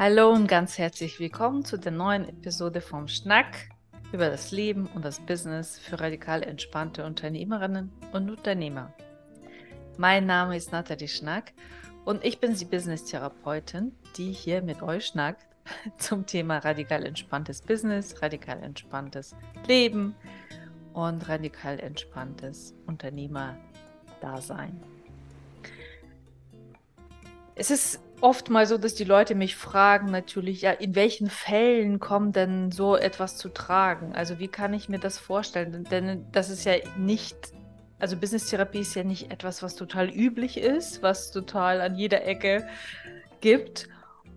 Hallo 0.00 0.30
und 0.30 0.46
ganz 0.46 0.78
herzlich 0.78 1.18
willkommen 1.18 1.64
zu 1.64 1.76
der 1.76 1.90
neuen 1.90 2.28
Episode 2.28 2.80
vom 2.80 3.08
Schnack 3.08 3.68
über 4.12 4.30
das 4.30 4.52
Leben 4.52 4.86
und 4.94 5.04
das 5.04 5.18
Business 5.18 5.76
für 5.76 5.98
radikal 5.98 6.44
entspannte 6.44 7.04
Unternehmerinnen 7.04 7.90
und 8.12 8.30
Unternehmer. 8.30 8.94
Mein 9.96 10.24
Name 10.24 10.56
ist 10.56 10.70
Nathalie 10.70 11.08
Schnack 11.08 11.52
und 12.04 12.24
ich 12.24 12.38
bin 12.38 12.54
die 12.54 12.64
Business-Therapeutin, 12.64 13.90
die 14.16 14.30
hier 14.30 14.62
mit 14.62 14.82
euch 14.82 15.06
schnackt 15.06 15.48
zum 15.98 16.26
Thema 16.26 16.58
radikal 16.58 17.04
entspanntes 17.04 17.60
Business, 17.60 18.22
radikal 18.22 18.62
entspanntes 18.62 19.34
Leben 19.66 20.14
und 20.92 21.28
radikal 21.28 21.80
entspanntes 21.80 22.72
Unternehmerdasein. 22.86 24.80
Es 27.58 27.72
ist 27.72 28.00
oft 28.20 28.50
mal 28.50 28.66
so, 28.66 28.78
dass 28.78 28.94
die 28.94 29.04
Leute 29.04 29.34
mich 29.34 29.56
fragen 29.56 30.12
natürlich, 30.12 30.62
ja, 30.62 30.70
in 30.70 30.94
welchen 30.94 31.28
Fällen 31.28 31.98
kommt 31.98 32.36
denn 32.36 32.70
so 32.70 32.96
etwas 32.96 33.36
zu 33.36 33.48
tragen? 33.48 34.14
Also 34.14 34.38
wie 34.38 34.46
kann 34.46 34.72
ich 34.74 34.88
mir 34.88 35.00
das 35.00 35.18
vorstellen? 35.18 35.84
Denn 35.90 36.24
das 36.30 36.50
ist 36.50 36.64
ja 36.64 36.74
nicht, 36.96 37.36
also 37.98 38.16
Business-Therapie 38.16 38.80
ist 38.80 38.94
ja 38.94 39.02
nicht 39.02 39.32
etwas, 39.32 39.62
was 39.62 39.74
total 39.74 40.08
üblich 40.08 40.56
ist, 40.56 41.02
was 41.02 41.32
total 41.32 41.80
an 41.80 41.96
jeder 41.96 42.24
Ecke 42.24 42.68
gibt. 43.40 43.88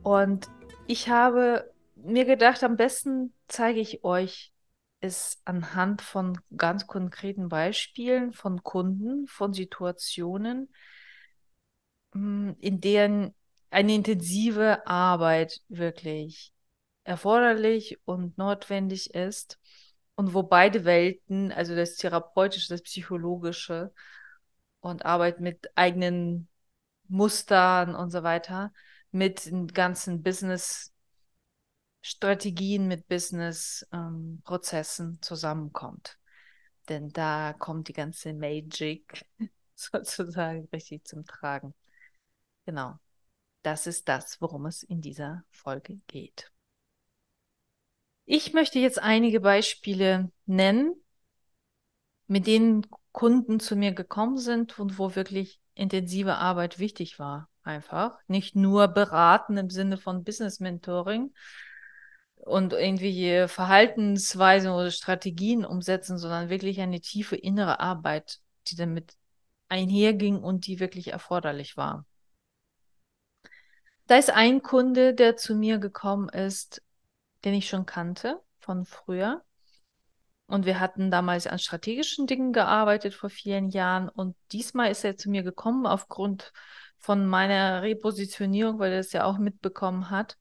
Und 0.02 0.50
ich 0.88 1.10
habe 1.10 1.72
mir 1.96 2.26
gedacht, 2.26 2.64
am 2.64 2.76
besten 2.76 3.34
zeige 3.48 3.80
ich 3.80 4.04
euch 4.04 4.52
es 5.00 5.40
anhand 5.46 6.02
von 6.02 6.40
ganz 6.58 6.88
konkreten 6.88 7.50
Beispielen 7.50 8.34
von 8.34 8.64
Kunden, 8.64 9.28
von 9.28 9.54
Situationen, 9.54 10.70
in 12.14 12.82
denen 12.82 13.34
eine 13.70 13.96
intensive 13.96 14.86
Arbeit 14.86 15.62
wirklich 15.70 16.54
erforderlich 17.04 18.00
und 18.06 18.38
notwendig 18.38 19.14
ist 19.14 19.60
und 20.16 20.34
wo 20.34 20.44
beide 20.44 20.86
Welten, 20.86 21.52
also 21.52 21.76
das 21.76 21.96
Therapeutische, 21.96 22.70
das 22.70 22.84
Psychologische 22.84 23.92
und 24.82 25.06
Arbeit 25.06 25.40
mit 25.40 25.72
eigenen 25.76 26.48
Mustern 27.08 27.96
und 27.96 28.12
so 28.12 28.24
weiter, 28.24 28.74
mit 29.12 29.46
den 29.46 29.68
ganzen 29.68 30.24
Business-Strategien, 30.24 32.88
mit 32.88 33.08
Business-Prozessen 33.08 35.08
ähm, 35.08 35.22
zusammenkommt. 35.22 36.18
Denn 36.90 37.10
da 37.10 37.54
kommt 37.54 37.88
die 37.88 37.94
ganze 37.94 38.34
Magic 38.34 39.26
sozusagen 39.76 40.68
richtig 40.74 41.06
zum 41.06 41.26
Tragen. 41.26 41.74
Genau. 42.66 42.96
Das 43.64 43.86
ist 43.86 44.08
das, 44.10 44.42
worum 44.42 44.66
es 44.66 44.84
in 44.84 45.02
dieser 45.02 45.44
Folge 45.50 46.00
geht. 46.08 46.52
Ich 48.26 48.54
möchte 48.54 48.80
jetzt 48.80 49.00
einige 49.00 49.40
Beispiele 49.40 50.32
nennen, 50.46 50.96
mit 52.28 52.48
denen 52.48 52.88
Kunden 53.12 53.60
zu 53.60 53.76
mir 53.76 53.92
gekommen 53.92 54.38
sind 54.38 54.80
und 54.80 54.98
wo 54.98 55.16
wirklich 55.16 55.60
intensive 55.74 56.36
Arbeit 56.36 56.80
wichtig 56.80 57.20
war. 57.20 57.50
Einfach. 57.64 58.18
Nicht 58.28 58.56
nur 58.56 58.88
beraten 58.88 59.58
im 59.58 59.70
Sinne 59.70 59.98
von 59.98 60.24
Business 60.24 60.60
Mentoring 60.60 61.32
und 62.38 62.74
irgendwie 62.74 63.48
Verhaltensweisen 63.48 64.72
oder 64.72 64.90
Strategien 64.90 65.64
umsetzen, 65.64 66.18
sondern 66.18 66.50
wirklich 66.50 66.82
eine 66.82 67.02
tiefe 67.02 67.36
innere 67.36 67.80
Arbeit, 67.80 68.40
die 68.68 68.76
damit 68.76 69.14
einherging 69.70 70.40
und 70.40 70.66
die 70.66 70.80
wirklich 70.80 71.10
erforderlich 71.10 71.78
war. 71.78 72.06
Da 74.12 74.18
ist 74.18 74.30
ein 74.30 74.62
Kunde, 74.62 75.14
der 75.14 75.38
zu 75.38 75.56
mir 75.56 75.78
gekommen 75.78 76.28
ist, 76.28 76.82
den 77.46 77.54
ich 77.54 77.70
schon 77.70 77.86
kannte 77.86 78.42
von 78.60 78.84
früher. 78.84 79.42
Und 80.48 80.66
wir 80.66 80.82
hatten 80.82 81.12
damals 81.12 81.48
an 81.48 81.60
strategischen 81.60 82.28
Dingen 82.28 82.52
gearbeitet 82.52 83.14
vor 83.14 83.30
vielen 83.30 83.70
Jahren. 83.70 84.10
Und 84.10 84.36
diesmal 84.52 84.92
ist 84.92 85.06
er 85.06 85.16
zu 85.16 85.30
mir 85.30 85.44
gekommen 85.44 85.86
aufgrund 85.86 86.52
von 86.98 87.26
meiner 87.26 87.84
Repositionierung, 87.84 88.80
weil 88.80 88.92
er 88.92 89.00
es 89.00 89.14
ja 89.14 89.24
auch 89.24 89.38
mitbekommen 89.38 90.10
hat, 90.10 90.38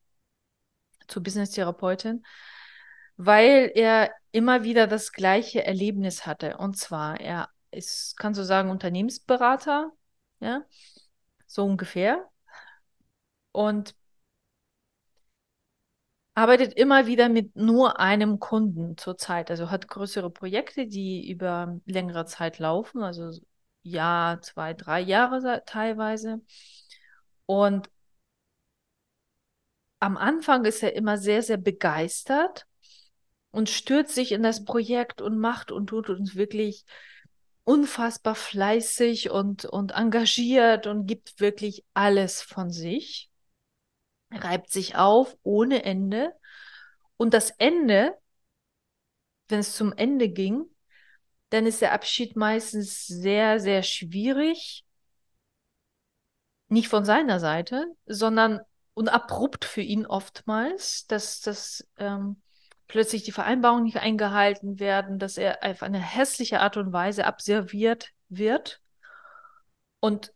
zur 1.06 1.22
Business-Therapeutin, 1.22 2.26
weil 3.18 3.70
er 3.76 4.10
immer 4.32 4.64
wieder 4.64 4.88
das 4.88 5.12
gleiche 5.12 5.64
Erlebnis 5.64 6.26
hatte. 6.26 6.56
Und 6.56 6.76
zwar, 6.76 7.20
er 7.20 7.48
ist, 7.70 8.16
kann 8.16 8.34
so 8.34 8.42
sagen, 8.42 8.68
Unternehmensberater, 8.68 9.92
ja, 10.40 10.64
so 11.46 11.64
ungefähr 11.64 12.28
und 13.52 13.94
arbeitet 16.34 16.72
immer 16.74 17.06
wieder 17.06 17.28
mit 17.28 17.56
nur 17.56 18.00
einem 18.00 18.38
Kunden 18.38 18.96
zurzeit. 18.96 19.50
Also 19.50 19.70
hat 19.70 19.88
größere 19.88 20.30
Projekte, 20.30 20.86
die 20.86 21.28
über 21.30 21.78
längere 21.84 22.24
Zeit 22.26 22.58
laufen, 22.58 23.02
also 23.02 23.30
Jahr, 23.82 24.40
zwei, 24.40 24.74
drei 24.74 25.00
Jahre 25.00 25.62
teilweise. 25.66 26.40
Und 27.46 27.90
am 29.98 30.16
Anfang 30.16 30.64
ist 30.64 30.82
er 30.82 30.94
immer 30.96 31.18
sehr, 31.18 31.42
sehr 31.42 31.58
begeistert 31.58 32.66
und 33.50 33.68
stürzt 33.68 34.14
sich 34.14 34.32
in 34.32 34.42
das 34.42 34.64
Projekt 34.64 35.20
und 35.20 35.38
macht 35.38 35.72
und 35.72 35.88
tut 35.88 36.08
uns 36.08 36.36
wirklich 36.36 36.84
unfassbar 37.64 38.34
fleißig 38.34 39.30
und, 39.30 39.66
und 39.66 39.92
engagiert 39.92 40.86
und 40.86 41.06
gibt 41.06 41.40
wirklich 41.40 41.84
alles 41.92 42.40
von 42.40 42.70
sich 42.70 43.29
reibt 44.32 44.70
sich 44.70 44.96
auf 44.96 45.36
ohne 45.42 45.84
Ende. 45.84 46.32
Und 47.16 47.34
das 47.34 47.50
Ende, 47.50 48.16
wenn 49.48 49.60
es 49.60 49.74
zum 49.74 49.92
Ende 49.92 50.28
ging, 50.28 50.64
dann 51.50 51.66
ist 51.66 51.82
der 51.82 51.92
Abschied 51.92 52.36
meistens 52.36 53.06
sehr, 53.06 53.60
sehr 53.60 53.82
schwierig. 53.82 54.84
Nicht 56.68 56.88
von 56.88 57.04
seiner 57.04 57.40
Seite, 57.40 57.86
sondern 58.06 58.60
und 58.94 59.08
abrupt 59.08 59.64
für 59.64 59.80
ihn 59.80 60.06
oftmals, 60.06 61.06
dass, 61.06 61.40
dass 61.40 61.88
ähm, 61.96 62.40
plötzlich 62.86 63.22
die 63.22 63.32
Vereinbarungen 63.32 63.84
nicht 63.84 63.98
eingehalten 63.98 64.78
werden, 64.78 65.18
dass 65.18 65.36
er 65.36 65.58
auf 65.62 65.82
eine 65.82 65.98
hässliche 65.98 66.60
Art 66.60 66.76
und 66.76 66.92
Weise 66.92 67.24
abserviert 67.24 68.10
wird. 68.28 68.80
Und 70.00 70.32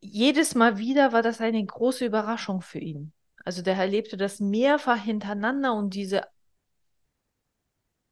jedes 0.00 0.54
Mal 0.54 0.78
wieder 0.78 1.12
war 1.12 1.22
das 1.22 1.40
eine 1.40 1.64
große 1.64 2.04
Überraschung 2.04 2.60
für 2.60 2.78
ihn. 2.78 3.12
Also 3.44 3.62
der 3.62 3.76
erlebte 3.76 4.16
das 4.16 4.40
mehrfach 4.40 5.02
hintereinander 5.02 5.74
und 5.74 5.94
diese, 5.94 6.22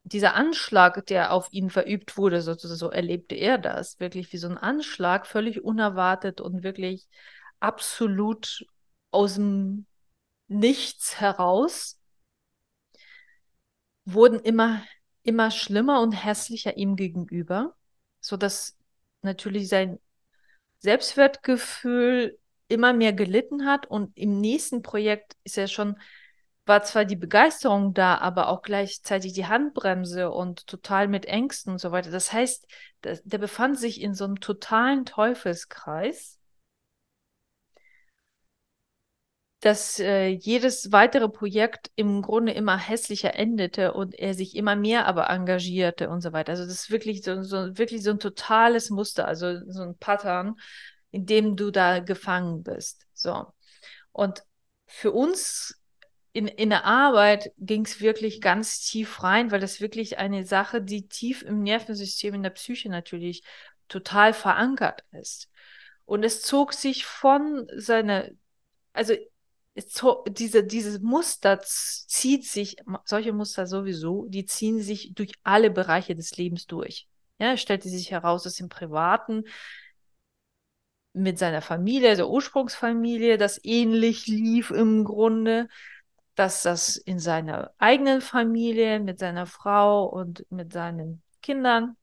dieser 0.05 0.35
Anschlag, 0.35 1.07
der 1.07 1.33
auf 1.33 1.49
ihn 1.53 1.71
verübt 1.71 2.17
wurde, 2.17 2.43
sozusagen, 2.43 2.79
so 2.79 2.91
erlebte 2.91 3.35
er 3.35 3.59
das, 3.59 3.99
wirklich 3.99 4.33
wie 4.33 4.37
so 4.37 4.49
ein 4.49 4.59
Anschlag, 4.59 5.27
völlig 5.27 5.65
unerwartet 5.65 6.41
und 6.41 6.63
wirklich 6.63 7.09
absolut 7.61 8.67
aus 9.11 9.35
dem 9.35 9.87
Nichts 10.49 11.19
heraus, 11.19 11.99
wurden 14.05 14.41
immer, 14.41 14.83
immer 15.23 15.51
schlimmer 15.51 16.03
und 16.03 16.13
hässlicher 16.13 16.77
ihm 16.77 16.97
gegenüber, 16.97 17.75
sodass 18.21 18.77
natürlich 19.23 19.69
sein 19.69 19.99
Selbstwertgefühl 20.81 22.39
immer 22.69 22.93
mehr 22.93 23.13
gelitten 23.13 23.67
hat 23.67 23.87
und 23.87 24.17
im 24.17 24.41
nächsten 24.41 24.83
Projekt 24.83 25.37
ist 25.45 25.57
ja 25.57 25.67
schon, 25.69 25.99
war 26.65 26.83
zwar 26.83 27.05
die 27.05 27.17
Begeisterung 27.17 27.95
da, 27.95 28.19
aber 28.19 28.49
auch 28.49 28.63
gleichzeitig 28.63 29.33
die 29.33 29.47
Handbremse 29.47 30.31
und 30.31 30.67
total 30.67 31.09
mit 31.09 31.27
Ängsten 31.27 31.73
und 31.73 31.79
so 31.79 31.93
weiter. 31.93 32.11
Das 32.11 32.33
heißt, 32.33 32.67
der, 33.05 33.21
der 33.25 33.39
befand 33.39 33.79
sich 33.79 34.01
in 34.01 34.15
so 34.15 34.25
einem 34.25 34.41
totalen 34.41 35.05
Teufelskreis, 35.05 36.39
dass 39.63 40.01
äh, 40.01 40.27
jedes 40.27 40.91
weitere 40.91 41.29
Projekt 41.29 41.93
im 41.95 42.21
Grunde 42.21 42.53
immer 42.53 42.77
hässlicher 42.77 43.37
endete 43.37 43.93
und 43.93 44.13
er 44.19 44.35
sich 44.35 44.57
immer 44.57 44.75
mehr 44.75 45.07
aber 45.07 45.31
engagierte 45.31 46.11
und 46.11 46.21
so 46.21 46.33
weiter. 46.33 46.51
Also 46.51 46.65
das 46.65 46.73
ist 46.75 46.91
wirklich 46.91 47.23
so, 47.23 47.43
so 47.43 47.79
wirklich 47.79 48.03
so 48.03 48.11
ein 48.11 48.19
totales 48.19 48.91
Muster, 48.91 49.29
also 49.29 49.61
so 49.71 49.83
ein 49.83 49.97
Pattern, 49.99 50.57
in 51.13 51.27
dem 51.27 51.57
du 51.57 51.71
da 51.71 52.01
gefangen 52.01 52.65
bist. 52.65 53.07
So. 53.15 53.47
Und 54.11 54.43
für 54.87 55.13
uns 55.13 55.79
in, 56.33 56.49
in 56.49 56.71
der 56.71 56.85
Arbeit 56.85 57.53
ging 57.59 57.85
es 57.85 58.01
wirklich 58.01 58.41
ganz 58.41 58.81
tief 58.81 59.23
rein, 59.23 59.51
weil 59.51 59.61
das 59.61 59.81
wirklich 59.81 60.19
eine 60.19 60.45
Sache, 60.45 60.83
die 60.83 61.07
tief 61.07 61.43
im 61.43 61.63
Nervensystem, 61.63 62.35
in 62.35 62.43
der 62.43 62.51
Psyche 62.51 62.89
natürlich 62.89 63.43
total 63.89 64.33
verankert 64.33 65.05
ist. 65.13 65.49
Und 66.07 66.25
es 66.25 66.43
zog 66.43 66.73
sich 66.73 67.05
von 67.05 67.69
seiner, 67.77 68.29
also 68.93 69.15
zog, 69.87 70.35
diese, 70.35 70.65
dieses 70.65 71.01
Muster 71.01 71.61
zieht 71.61 72.47
sich, 72.47 72.77
solche 73.05 73.33
Muster 73.33 73.67
sowieso, 73.67 74.27
die 74.29 74.47
ziehen 74.47 74.81
sich 74.81 75.13
durch 75.15 75.33
alle 75.43 75.71
Bereiche 75.71 76.15
des 76.15 76.37
Lebens 76.37 76.67
durch. 76.67 77.09
Ja, 77.39 77.57
stellte 77.57 77.89
sich 77.89 78.11
heraus, 78.11 78.43
dass 78.45 78.61
im 78.61 78.69
Privaten 78.69 79.45
mit 81.15 81.39
seiner 81.39 81.63
Familie, 81.63 82.17
der 82.17 82.29
Ursprungsfamilie, 82.29 83.39
das 83.39 83.61
ähnlich 83.65 84.27
lief 84.27 84.71
im 84.71 85.05
Grunde. 85.05 85.69
dass 86.35 86.63
das 86.63 86.97
in 86.97 87.19
seiner 87.19 87.73
eigenen 87.79 88.21
Familie, 88.23 89.01
mit 89.01 89.19
seiner 89.19 89.47
Frau 89.47 90.07
und 90.07 90.47
mit 90.51 90.73
seinen 90.73 91.23
Kindern 91.43 91.97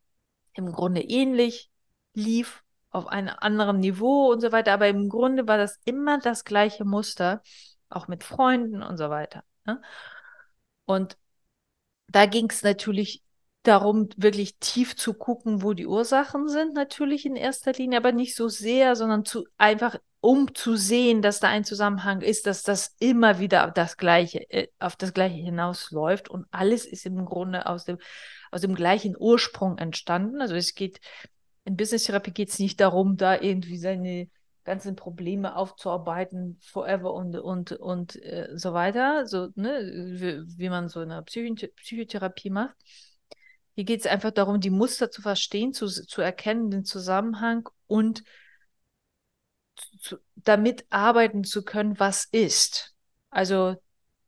im 0.53 0.71
Grunde 0.71 1.01
ähnlich 1.01 1.71
lief, 2.13 2.63
auf 2.91 3.07
einem 3.07 3.35
anderen 3.39 3.79
Niveau 3.79 4.31
und 4.31 4.41
so 4.41 4.51
weiter. 4.51 4.73
Aber 4.73 4.87
im 4.87 5.09
Grunde 5.09 5.47
war 5.47 5.57
das 5.57 5.79
immer 5.85 6.19
das 6.19 6.43
gleiche 6.43 6.85
Muster, 6.85 7.41
auch 7.89 8.07
mit 8.07 8.23
Freunden 8.23 8.83
und 8.83 8.97
so 8.97 9.09
weiter. 9.09 9.43
Ne? 9.65 9.81
Und 10.85 11.17
da 12.07 12.25
ging 12.25 12.49
es 12.49 12.63
natürlich 12.63 13.23
darum, 13.69 14.09
wirklich 14.17 14.57
tief 14.59 14.95
zu 14.95 15.13
gucken, 15.13 15.63
wo 15.63 15.73
die 15.73 15.87
Ursachen 15.87 16.49
sind, 16.49 16.73
natürlich 16.73 17.25
in 17.25 17.35
erster 17.35 17.73
Linie, 17.73 17.97
aber 17.97 18.11
nicht 18.11 18.35
so 18.35 18.49
sehr, 18.49 18.95
sondern 18.95 19.25
zu 19.25 19.45
einfach 19.57 19.97
um 20.21 20.53
zu 20.53 20.75
sehen, 20.75 21.21
dass 21.21 21.39
da 21.39 21.47
ein 21.47 21.63
Zusammenhang 21.63 22.21
ist, 22.21 22.45
dass 22.45 22.63
das 22.63 22.95
immer 22.99 23.39
wieder 23.39 23.71
das 23.71 23.95
Gleiche, 23.95 24.49
äh, 24.49 24.67
auf 24.79 24.95
das 24.95 25.13
Gleiche 25.13 25.37
hinausläuft 25.37 26.29
und 26.29 26.45
alles 26.51 26.85
ist 26.85 27.05
im 27.05 27.25
Grunde 27.25 27.67
aus 27.67 27.85
dem, 27.85 27.99
aus 28.51 28.61
dem 28.61 28.75
gleichen 28.75 29.15
Ursprung 29.17 29.77
entstanden. 29.77 30.41
Also 30.41 30.55
es 30.55 30.75
geht, 30.75 30.99
in 31.63 31.77
Business 31.77 32.03
Therapie 32.03 32.31
geht 32.31 32.49
es 32.49 32.59
nicht 32.59 32.81
darum, 32.81 33.15
da 33.15 33.39
irgendwie 33.39 33.77
seine 33.77 34.29
ganzen 34.65 34.95
Probleme 34.95 35.55
aufzuarbeiten, 35.55 36.59
forever 36.61 37.13
und, 37.13 37.37
und, 37.37 37.71
und 37.71 38.21
äh, 38.21 38.49
so 38.55 38.73
weiter, 38.73 39.25
so, 39.25 39.47
ne, 39.55 39.81
wie, 40.19 40.57
wie 40.57 40.69
man 40.69 40.89
so 40.89 40.99
eine 40.99 41.23
Psych 41.23 41.71
Psychotherapie 41.77 42.49
macht. 42.49 42.75
Hier 43.79 43.85
geht 43.85 44.01
es 44.01 44.07
einfach 44.07 44.31
darum, 44.31 44.59
die 44.59 44.71
Muster 44.71 45.09
zu 45.09 45.21
verstehen, 45.21 45.71
zu, 45.71 45.87
zu 45.87 46.21
erkennen, 46.21 46.69
den 46.69 46.83
Zusammenhang 46.83 47.69
und 47.87 48.25
zu, 50.01 50.17
damit 50.35 50.85
arbeiten 50.89 51.45
zu 51.45 51.63
können, 51.63 51.97
was 51.97 52.25
ist. 52.25 52.93
Also 53.29 53.81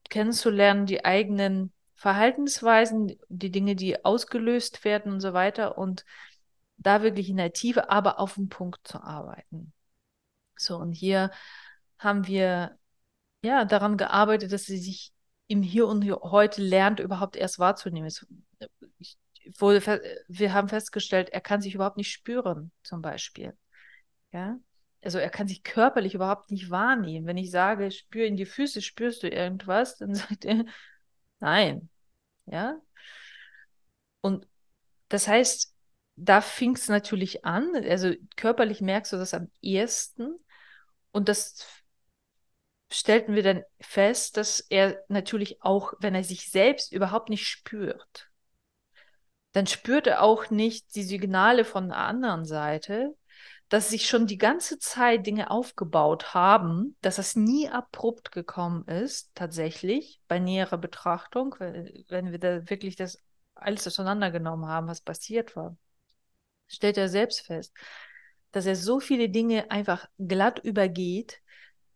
kennenzulernen, 0.09 0.86
die 0.86 1.03
eigenen 1.03 1.74
Verhaltensweisen, 1.95 3.19
die 3.27 3.51
Dinge, 3.51 3.75
die 3.75 4.06
ausgelöst 4.06 4.86
werden 4.86 5.12
und 5.12 5.19
so 5.19 5.33
weiter 5.33 5.77
und 5.77 6.06
da 6.77 7.03
wirklich 7.03 7.27
in 7.27 7.36
der 7.36 7.51
Tiefe, 7.51 7.89
aber 7.89 8.21
auf 8.21 8.36
den 8.36 8.48
Punkt 8.48 8.88
zu 8.88 9.03
arbeiten. 9.03 9.74
So, 10.56 10.77
und 10.77 10.94
hier 10.94 11.30
haben 12.00 12.25
wir 12.25 12.80
ja 13.42 13.65
daran 13.65 13.98
gearbeitet, 13.98 14.53
dass 14.53 14.63
sie 14.63 14.77
sich 14.77 15.12
im 15.48 15.62
Hier 15.62 15.88
und 15.88 16.09
Heute 16.09 16.62
lernt, 16.62 17.01
überhaupt 17.01 17.36
erst 17.36 17.59
wahrzunehmen. 17.59 18.07
Ich, 18.07 18.25
wurde, 19.58 20.02
wir 20.28 20.54
haben 20.54 20.70
festgestellt, 20.70 21.30
er 21.30 21.42
kann 21.42 21.62
sich 21.62 21.76
überhaupt 21.76 21.98
nicht 21.98 22.12
spüren, 22.12 22.72
zum 22.84 23.02
Beispiel. 23.02 23.58
Ja, 24.32 24.60
also 25.04 25.18
er 25.18 25.30
kann 25.30 25.48
sich 25.48 25.64
körperlich 25.64 26.14
überhaupt 26.14 26.52
nicht 26.52 26.70
wahrnehmen. 26.70 27.26
Wenn 27.26 27.38
ich 27.38 27.52
sage, 27.52 27.92
spür 27.92 28.26
in 28.26 28.38
die 28.38 28.46
Füße, 28.46 28.82
spürst 28.82 29.24
du 29.24 29.30
irgendwas, 29.30 29.98
dann 30.00 30.14
sagt 30.16 30.46
er, 30.46 30.66
nein. 31.40 31.90
Ja. 32.46 32.80
Und 34.22 34.48
das 35.10 35.28
heißt, 35.28 35.74
da 36.16 36.42
fing 36.42 36.76
es 36.76 36.88
natürlich 36.88 37.46
an. 37.46 37.76
Also 37.76 38.14
körperlich 38.36 38.82
merkst 38.82 39.14
du 39.14 39.18
das 39.18 39.34
am 39.34 39.52
ehesten. 39.62 40.36
Und 41.12 41.30
das 41.30 41.66
stellten 42.92 43.36
wir 43.36 43.44
dann 43.44 43.64
fest, 43.80 44.38
dass 44.38 44.60
er 44.60 45.04
natürlich 45.08 45.62
auch, 45.64 45.94
wenn 46.00 46.14
er 46.14 46.24
sich 46.24 46.52
selbst 46.52 46.92
überhaupt 46.92 47.30
nicht 47.30 47.48
spürt, 47.48 48.31
dann 49.51 49.68
spürt 49.68 50.07
er 50.07 50.21
auch 50.21 50.50
nicht 50.50 50.95
die 50.95 51.03
Signale 51.03 51.65
von 51.65 51.89
der 51.89 51.98
anderen 51.98 52.45
Seite, 52.45 53.15
dass 53.69 53.89
sich 53.89 54.07
schon 54.07 54.27
die 54.27 54.38
ganze 54.38 54.80
Zeit 54.80 55.25
Dinge 55.25 55.50
aufgebaut 55.50 56.33
haben, 56.33 56.98
dass 57.01 57.15
das 57.15 57.38
nie 57.38 57.69
abrupt 57.69 58.33
gekommen 58.33 58.86
ist, 58.88 59.31
tatsächlich, 59.33 60.19
bei 60.27 60.39
näherer 60.39 60.77
Betrachtung, 60.77 61.56
wenn 61.59 62.31
wir 62.31 62.39
da 62.39 62.69
wirklich 62.69 62.98
das 62.98 63.18
alles 63.56 63.88
auseinandergenommen 63.88 64.68
haben, 64.68 64.88
was 64.88 65.00
passiert 65.00 65.56
war, 65.56 65.77
stellt 66.68 66.98
er 66.98 67.07
selbst 67.07 67.42
fest, 67.45 67.74
dass 68.51 68.65
er 68.65 68.75
so 68.75 69.00
viele 69.00 69.30
Dinge 69.30 69.71
einfach 69.71 70.09
glatt 70.18 70.59
übergeht, 70.59 71.42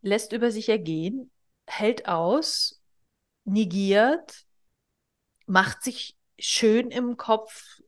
lässt 0.02 0.32
über 0.32 0.52
sich 0.52 0.70
ergehen, 0.70 1.30
hält 1.68 2.08
aus, 2.08 2.82
negiert, 3.44 4.46
macht 5.46 5.84
sich 5.84 6.15
schön 6.38 6.92
im 6.92 7.18
Kopf 7.18 7.80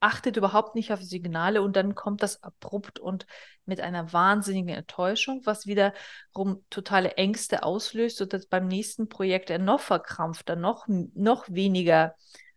achtet 0.00 0.36
überhaupt 0.36 0.74
nicht 0.74 0.92
auf 0.92 1.02
Signale 1.02 1.62
und 1.62 1.74
dann 1.76 1.94
kommt 1.94 2.22
das 2.22 2.42
abrupt 2.42 2.98
und 2.98 3.26
mit 3.64 3.80
einer 3.80 4.12
wahnsinnigen 4.12 4.74
Enttäuschung, 4.74 5.42
was 5.44 5.66
wiederum 5.66 6.64
totale 6.70 7.14
Ängste 7.14 7.62
auslöst, 7.62 8.16
sodass 8.18 8.46
beim 8.46 8.68
nächsten 8.68 9.08
Projekt 9.08 9.50
er 9.50 9.58
noch 9.58 9.80
verkrampfter, 9.80 10.56
noch, 10.56 10.86
noch 10.86 11.48
weniger, 11.48 12.14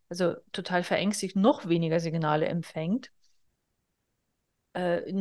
also 0.10 0.36
total 0.52 0.84
verängstigt, 0.84 1.36
noch 1.36 1.68
weniger 1.68 2.00
Signale 2.00 2.46
empfängt. 2.48 3.12
Äh, 4.74 5.12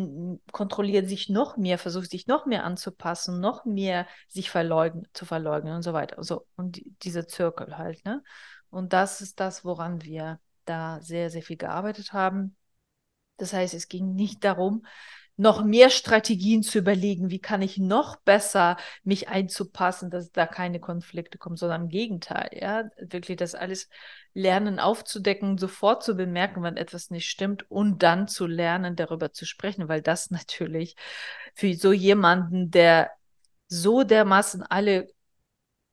kontrolliert 0.53 1.08
sich 1.08 1.29
noch 1.29 1.56
mehr, 1.56 1.76
versucht 1.76 2.11
sich 2.11 2.29
noch 2.29 2.46
mehr 2.46 2.64
anzupassen, 2.64 3.41
noch 3.41 3.64
mehr 3.64 4.06
sich 4.29 4.49
verleugnen, 4.50 5.08
zu 5.12 5.25
verleugnen 5.25 5.75
und 5.75 5.82
so 5.82 5.93
weiter. 5.93 6.23
So, 6.23 6.46
und 6.55 6.76
die, 6.76 6.94
dieser 7.03 7.26
Zirkel 7.26 7.76
halt, 7.76 8.05
ne? 8.05 8.23
Und 8.70 8.93
das 8.93 9.20
ist 9.20 9.40
das, 9.40 9.64
woran 9.64 10.02
wir 10.02 10.40
da 10.64 11.00
sehr, 11.02 11.31
sehr 11.31 11.43
viel 11.43 11.56
gearbeitet 11.56 12.12
haben. 12.12 12.56
Das 13.37 13.52
heißt, 13.52 13.75
es 13.75 13.88
ging 13.88 14.14
nicht 14.14 14.44
darum, 14.44 14.84
noch 15.40 15.64
mehr 15.64 15.88
Strategien 15.88 16.62
zu 16.62 16.78
überlegen, 16.78 17.31
wie 17.31 17.38
kann 17.38 17.62
ich 17.62 17.78
noch 17.78 18.17
besser 18.17 18.76
mich 19.05 19.31
einzupassen, 19.31 20.11
dass 20.11 20.31
da 20.32 20.46
keine 20.46 20.81
Konflikte 20.81 21.38
kommen, 21.38 21.56
sondern 21.56 21.84
im 21.84 21.88
Gegenteil, 21.88 22.50
ja, 22.52 22.90
wirklich 22.99 23.38
das 23.38 23.55
alles 23.55 23.88
lernen 24.34 24.78
aufzudecken, 24.78 25.56
sofort 25.56 26.02
zu 26.02 26.14
bemerken, 26.14 26.62
wenn 26.62 26.76
etwas 26.76 27.08
nicht 27.08 27.26
stimmt 27.26 27.70
und 27.70 28.02
dann 28.02 28.28
zu 28.28 28.46
lernen, 28.46 28.96
darüber 28.96 29.32
zu 29.32 29.46
sprechen, 29.46 29.88
weil 29.88 30.02
das 30.02 30.31
natürlich 30.31 30.94
für 31.55 31.72
so 31.72 31.90
jemanden, 31.93 32.70
der 32.70 33.11
so 33.67 34.02
dermaßen 34.02 34.62
alle 34.62 35.08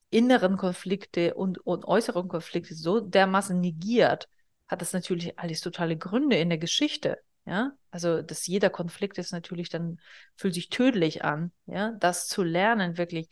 inneren 0.10 0.58
Konflikte 0.58 1.34
und, 1.34 1.60
und 1.60 1.86
äußeren 1.86 2.28
Konflikte 2.28 2.76
so 2.76 3.00
dermaßen 3.00 3.60
negiert, 3.60 4.30
hat 4.68 4.82
das 4.82 4.94
natürlich 4.94 5.38
alles 5.40 5.62
totale 5.62 5.98
Gründe 5.98 6.38
in 6.38 6.50
der 6.50 6.58
Geschichte. 6.58 7.18
Ja, 7.46 7.72
also 7.92 8.22
dass 8.22 8.46
jeder 8.46 8.70
Konflikt 8.70 9.18
ist 9.18 9.32
natürlich 9.32 9.70
dann 9.70 10.02
fühlt 10.36 10.54
sich 10.54 10.70
tödlich 10.70 11.24
an. 11.24 11.54
Ja, 11.66 11.92
das 12.00 12.28
zu 12.28 12.44
lernen, 12.44 12.98
wirklich 12.98 13.30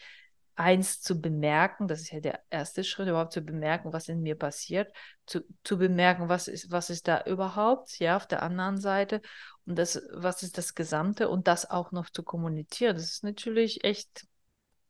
eins 0.56 1.02
zu 1.02 1.20
bemerken, 1.20 1.88
das 1.88 2.02
ist 2.02 2.12
ja 2.12 2.22
der 2.22 2.40
erste 2.50 2.84
Schritt, 2.84 3.10
überhaupt 3.10 3.34
zu 3.34 3.42
bemerken, 3.42 3.92
was 3.92 4.08
in 4.08 4.22
mir 4.22 4.36
passiert, 4.36 4.94
zu, 5.26 5.42
zu 5.64 5.78
bemerken, 5.78 6.30
was 6.30 6.48
ist, 6.48 6.72
was 6.72 6.90
ist 6.90 7.08
da 7.10 7.24
überhaupt, 7.26 8.00
ja, 8.00 8.16
auf 8.16 8.26
der 8.26 8.42
anderen 8.42 8.80
Seite 8.80 9.22
und 9.66 9.78
das, 9.78 10.02
was 10.14 10.44
ist 10.44 10.58
das 10.58 10.74
Gesamte 10.74 11.28
und 11.30 11.48
das 11.48 11.70
auch 11.70 11.92
noch 11.92 12.10
zu 12.10 12.24
kommunizieren. 12.24 12.96
Das 12.96 13.04
ist 13.04 13.24
natürlich 13.24 13.84
echt 13.84 14.26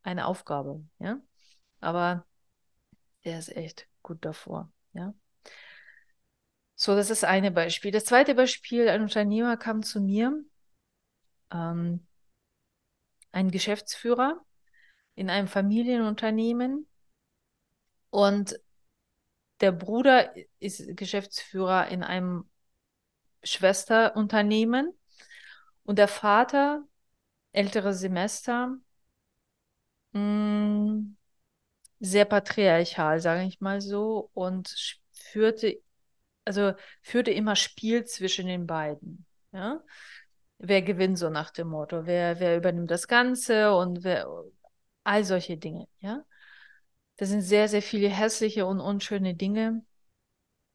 eine 0.04 0.26
Aufgabe, 0.26 0.84
ja. 1.00 1.18
Aber 1.86 2.26
der 3.24 3.38
ist 3.38 3.56
echt 3.56 3.86
gut 4.02 4.24
davor, 4.24 4.72
ja. 4.92 5.14
So, 6.74 6.96
das 6.96 7.10
ist 7.10 7.22
eine 7.22 7.52
Beispiel. 7.52 7.92
Das 7.92 8.06
zweite 8.06 8.34
Beispiel, 8.34 8.88
ein 8.88 9.02
Unternehmer 9.02 9.56
kam 9.56 9.84
zu 9.84 10.00
mir, 10.00 10.44
ähm, 11.52 12.04
ein 13.30 13.52
Geschäftsführer 13.52 14.44
in 15.14 15.30
einem 15.30 15.46
Familienunternehmen 15.46 16.88
und 18.10 18.58
der 19.60 19.70
Bruder 19.70 20.34
ist 20.58 20.96
Geschäftsführer 20.96 21.86
in 21.86 22.02
einem 22.02 22.50
Schwesterunternehmen 23.44 24.92
und 25.84 26.00
der 26.00 26.08
Vater, 26.08 26.82
ältere 27.52 27.94
Semester, 27.94 28.76
mh, 30.12 30.20
mm, 30.20 31.16
sehr 32.00 32.24
patriarchal, 32.24 33.20
sage 33.20 33.44
ich 33.44 33.60
mal 33.60 33.80
so, 33.80 34.30
und 34.34 34.74
führte 35.12 35.80
also 36.46 36.74
führte 37.02 37.32
immer 37.32 37.56
Spiel 37.56 38.04
zwischen 38.04 38.46
den 38.46 38.66
beiden. 38.66 39.26
Ja? 39.52 39.82
Wer 40.58 40.80
gewinnt 40.80 41.18
so 41.18 41.28
nach 41.28 41.50
dem 41.50 41.68
Motto? 41.68 42.06
Wer, 42.06 42.40
wer 42.40 42.56
übernimmt 42.56 42.90
das 42.90 43.08
Ganze 43.08 43.74
und 43.74 44.04
wer, 44.04 44.26
all 45.04 45.24
solche 45.24 45.58
Dinge. 45.58 45.88
Ja? 45.98 46.24
Da 47.16 47.26
sind 47.26 47.42
sehr, 47.42 47.68
sehr 47.68 47.82
viele 47.82 48.08
hässliche 48.08 48.64
und 48.64 48.80
unschöne 48.80 49.34
Dinge 49.34 49.84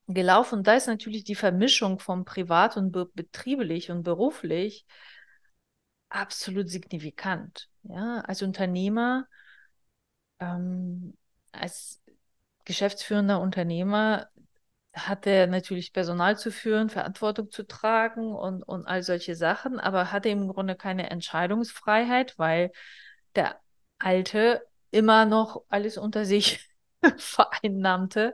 gelaufen. 0.08 0.60
Und 0.60 0.68
da 0.68 0.74
ist 0.74 0.88
natürlich 0.88 1.24
die 1.24 1.36
Vermischung 1.36 2.00
von 2.00 2.26
privat 2.26 2.76
und 2.76 2.92
be 2.92 3.06
betrieblich 3.14 3.92
und 3.92 4.04
beruflich 4.04 4.86
absolut 6.10 6.70
signifikant. 6.70 7.70
Ja? 7.84 8.20
Als 8.22 8.42
Unternehmer, 8.42 9.26
ähm, 10.42 11.16
als 11.52 12.02
geschäftsführender 12.66 13.40
Unternehmer 13.40 14.28
hat 14.94 15.26
er 15.26 15.48
natürlich 15.48 15.94
Personal 15.94 16.38
zu 16.38 16.52
führen, 16.52 16.90
Verantwortung 16.90 17.50
zu 17.50 17.66
tragen 17.66 18.36
und, 18.36 18.64
und 18.64 18.86
all 18.86 19.04
solche 19.04 19.36
Sachen, 19.36 19.80
aber 19.80 20.12
hatte 20.12 20.30
im 20.30 20.48
Grunde 20.50 20.76
keine 20.76 21.10
Entscheidungsfreiheit, 21.10 22.38
weil 22.38 22.72
der 23.36 23.60
Alte 24.00 24.62
immer 24.92 25.26
noch 25.26 25.64
alles 25.70 25.98
unter 25.98 26.26
sich 26.26 26.70
vereinnahmte 27.18 28.34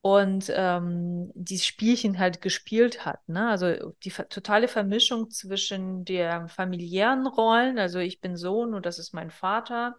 und 0.00 0.52
ähm, 0.54 1.30
dieses 1.34 1.64
Spielchen 1.64 2.18
halt 2.18 2.40
gespielt 2.40 3.06
hat. 3.06 3.28
Ne? 3.28 3.48
Also 3.48 3.92
die 4.02 4.10
totale 4.10 4.66
Vermischung 4.66 5.30
zwischen 5.30 6.04
der 6.04 6.48
familiären 6.48 7.26
Rollen, 7.28 7.78
also 7.78 8.00
ich 8.00 8.20
bin 8.20 8.36
Sohn 8.36 8.74
und 8.74 8.84
das 8.84 8.98
ist 8.98 9.14
mein 9.14 9.30
Vater. 9.30 9.96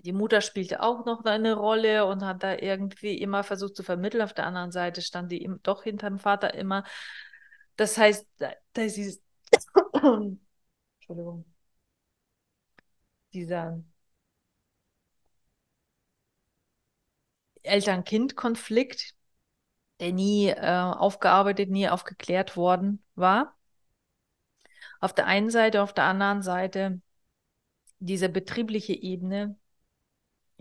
Die 0.00 0.12
Mutter 0.12 0.40
spielte 0.40 0.82
auch 0.82 1.04
noch 1.04 1.24
eine 1.24 1.54
Rolle 1.54 2.06
und 2.06 2.24
hat 2.24 2.42
da 2.42 2.54
irgendwie 2.56 3.18
immer 3.18 3.44
versucht 3.44 3.76
zu 3.76 3.82
vermitteln. 3.82 4.22
Auf 4.22 4.34
der 4.34 4.46
anderen 4.46 4.72
Seite 4.72 5.02
stand 5.02 5.32
die 5.32 5.48
doch 5.62 5.82
hinter 5.84 6.08
dem 6.08 6.18
Vater 6.18 6.54
immer. 6.54 6.84
Das 7.76 7.96
heißt, 7.98 8.26
da, 8.38 8.52
da 8.72 8.82
ist 8.82 8.96
dieses 8.96 9.22
Entschuldigung. 11.00 11.44
Dieser 13.32 13.82
Eltern-Kind-Konflikt, 17.62 19.14
der 20.00 20.12
nie 20.12 20.48
äh, 20.48 20.60
aufgearbeitet, 20.60 21.70
nie 21.70 21.88
aufgeklärt 21.88 22.56
worden 22.56 23.02
war. 23.14 23.56
Auf 25.00 25.14
der 25.14 25.26
einen 25.26 25.50
Seite, 25.50 25.82
auf 25.82 25.92
der 25.92 26.04
anderen 26.04 26.42
Seite 26.42 27.00
diese 27.98 28.28
betriebliche 28.28 28.94
Ebene, 28.94 29.56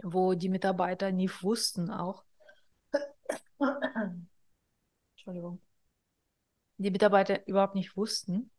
wo 0.03 0.33
die 0.33 0.49
Mitarbeiter 0.49 1.11
nie 1.11 1.29
wussten 1.41 1.89
auch. 1.89 2.23
Entschuldigung. 5.15 5.61
Die 6.77 6.91
Mitarbeiter 6.91 7.47
überhaupt 7.47 7.75
nicht 7.75 7.95
wussten, 7.95 8.51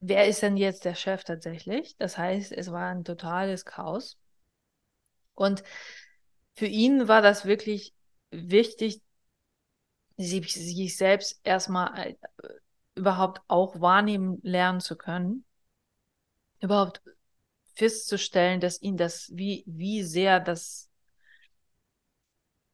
wer 0.00 0.26
ist 0.26 0.42
denn 0.42 0.56
jetzt 0.56 0.84
der 0.84 0.94
Chef 0.94 1.24
tatsächlich? 1.24 1.96
Das 1.98 2.16
heißt, 2.16 2.52
es 2.52 2.70
war 2.70 2.88
ein 2.88 3.04
totales 3.04 3.64
Chaos. 3.64 4.18
Und 5.34 5.62
für 6.54 6.66
ihn 6.66 7.08
war 7.08 7.22
das 7.22 7.44
wirklich 7.44 7.94
wichtig, 8.30 9.02
sich, 10.16 10.54
sich 10.54 10.96
selbst 10.96 11.40
erstmal 11.44 11.98
äh, 11.98 12.14
überhaupt 12.94 13.42
auch 13.48 13.80
wahrnehmen 13.80 14.40
lernen 14.42 14.80
zu 14.80 14.96
können. 14.96 15.44
Überhaupt 16.60 17.02
festzustellen, 17.76 18.60
dass 18.60 18.80
ihn 18.80 18.96
das, 18.96 19.30
wie, 19.34 19.62
wie 19.66 20.02
sehr 20.02 20.40
das 20.40 20.90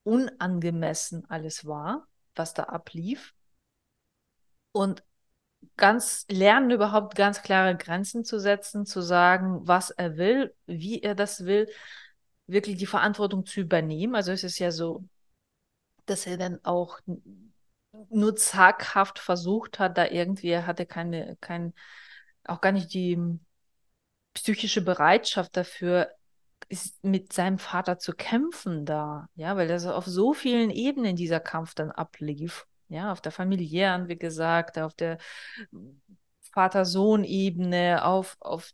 unangemessen 0.05 1.29
alles 1.29 1.67
war, 1.67 2.07
was 2.35 2.55
da 2.55 2.65
ablief. 2.65 3.35
Und 4.73 5.05
ganz 5.77 6.25
lernen, 6.31 6.71
überhaupt 6.71 7.15
ganz 7.15 7.43
klare 7.43 7.77
Grenzen 7.77 8.25
zu 8.25 8.39
setzen, 8.41 8.87
zu 8.87 9.01
sagen, 9.01 9.67
was 9.67 9.91
er 9.91 10.17
will, 10.17 10.55
wie 10.67 11.03
er 11.03 11.15
das 11.15 11.45
will, 11.45 11.69
wirklich 12.47 12.77
die 12.77 12.87
Verantwortung 12.87 13.47
zu 13.47 13.61
übernehmen. 13.61 14.15
Also 14.15 14.33
es 14.33 14.45
ist 14.45 14.59
ja 14.59 14.71
so, 14.71 15.05
dass 16.07 16.27
er 16.27 16.37
dann 16.37 16.65
auch 16.65 17.01
nur 18.09 18.35
zaghaft 18.37 19.19
versucht 19.19 19.79
hat, 19.79 19.99
da 19.99 20.07
irgendwie, 20.07 20.49
er 20.49 20.67
hatte 20.67 20.87
keine, 20.87 21.37
kein, 21.41 21.75
auch 22.45 22.61
gar 22.61 22.73
nicht 22.73 22.93
die 22.95 23.19
psychische 24.35 24.83
Bereitschaft 24.83 25.57
dafür, 25.57 26.11
ist 26.69 27.05
mit 27.05 27.33
seinem 27.33 27.59
Vater 27.59 27.99
zu 27.99 28.13
kämpfen 28.13 28.87
da, 28.87 29.29
ja, 29.35 29.57
weil 29.57 29.69
das 29.69 29.87
auf 29.87 30.07
so 30.07 30.33
vielen 30.33 30.71
Ebenen 30.71 31.17
dieser 31.17 31.41
Kampf 31.41 31.75
dann 31.75 31.91
ablief. 31.91 32.67
Ja, 32.89 33.13
auf 33.13 33.21
der 33.21 33.33
familiären, 33.33 34.09
wie 34.09 34.19
gesagt, 34.19 34.79
auf 34.79 34.95
der 34.95 35.19
Vater-Sohn-Ebene, 36.53 38.05
auf, 38.05 38.37
auf 38.41 38.71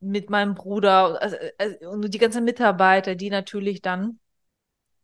mit 0.00 0.30
meinem 0.30 0.54
Bruder 0.54 1.20
also, 1.22 1.36
also, 1.58 1.90
und 1.90 2.12
die 2.12 2.18
ganzen 2.18 2.44
Mitarbeiter, 2.44 3.14
die 3.14 3.30
natürlich 3.30 3.82
dann 3.82 4.18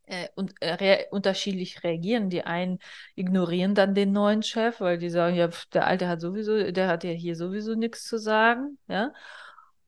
äh, 0.06 0.28
und, 0.34 0.54
äh, 0.60 0.74
rea 0.74 1.04
unterschiedlich 1.10 1.82
reagieren. 1.84 2.30
Die 2.30 2.42
einen 2.44 2.78
ignorieren 3.14 3.74
dann 3.74 3.94
den 3.94 4.12
neuen 4.12 4.42
Chef, 4.42 4.80
weil 4.80 4.98
die 4.98 5.10
sagen, 5.10 5.36
ja, 5.36 5.48
der 5.72 5.86
Alte 5.86 6.08
hat 6.08 6.20
sowieso, 6.20 6.70
der 6.72 6.88
hat 6.88 7.04
ja 7.04 7.10
hier 7.10 7.36
sowieso 7.36 7.74
nichts 7.74 8.04
zu 8.04 8.18
sagen, 8.18 8.78
ja. 8.88 9.12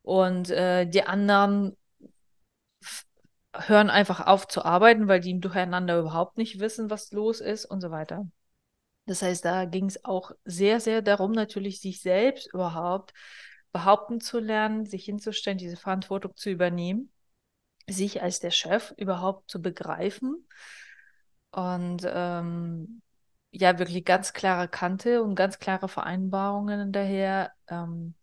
Und 0.02 0.50
äh, 0.50 0.86
die 0.86 1.04
anderen 1.04 1.76
hören 3.54 3.90
einfach 3.90 4.26
auf 4.26 4.46
zu 4.48 4.64
arbeiten, 4.64 5.08
weil 5.08 5.20
die 5.20 5.38
durcheinander 5.38 5.98
überhaupt 5.98 6.38
nicht 6.38 6.60
wissen, 6.60 6.90
was 6.90 7.12
los 7.12 7.40
ist 7.40 7.64
und 7.64 7.80
so 7.80 7.90
weiter. 7.90 8.26
Das 9.06 9.22
heißt, 9.22 9.44
da 9.44 9.64
ging 9.64 9.86
es 9.86 10.04
auch 10.04 10.32
sehr, 10.44 10.80
sehr 10.80 11.02
darum, 11.02 11.32
natürlich 11.32 11.80
sich 11.80 12.00
selbst 12.00 12.52
überhaupt 12.52 13.12
behaupten 13.72 14.20
zu 14.20 14.38
lernen, 14.38 14.86
sich 14.86 15.04
hinzustellen, 15.04 15.58
diese 15.58 15.76
Verantwortung 15.76 16.36
zu 16.36 16.50
übernehmen, 16.50 17.12
sich 17.88 18.22
als 18.22 18.40
der 18.40 18.50
Chef 18.50 18.92
überhaupt 18.96 19.50
zu 19.50 19.60
begreifen 19.60 20.46
und 21.50 22.02
ähm, 22.06 23.02
ja, 23.52 23.78
wirklich 23.78 24.04
ganz 24.04 24.32
klare 24.32 24.68
Kante 24.68 25.22
und 25.22 25.34
ganz 25.34 25.58
klare 25.58 25.88
Vereinbarungen 25.88 26.92
daher 26.92 27.52
ähm, 27.68 28.14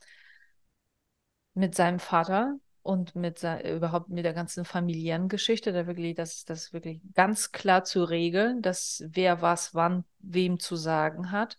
mit 1.58 1.76
seinem 1.76 2.00
Vater 2.00 2.60
und 2.84 3.16
mit 3.16 3.44
überhaupt 3.66 4.10
mit 4.10 4.24
der 4.24 4.34
ganzen 4.34 4.64
familiären 4.64 5.28
Geschichte, 5.28 5.74
da 5.74 5.88
wirklich, 5.88 6.16
das, 6.16 6.46
das 6.46 6.72
wirklich 6.72 7.02
ganz 7.14 7.52
klar 7.52 7.84
zu 7.84 8.04
regeln, 8.04 8.62
dass 8.62 9.04
wer 9.08 9.42
was 9.42 9.74
wann 9.74 10.06
wem 10.20 10.60
zu 10.60 10.76
sagen 10.76 11.32
hat. 11.32 11.58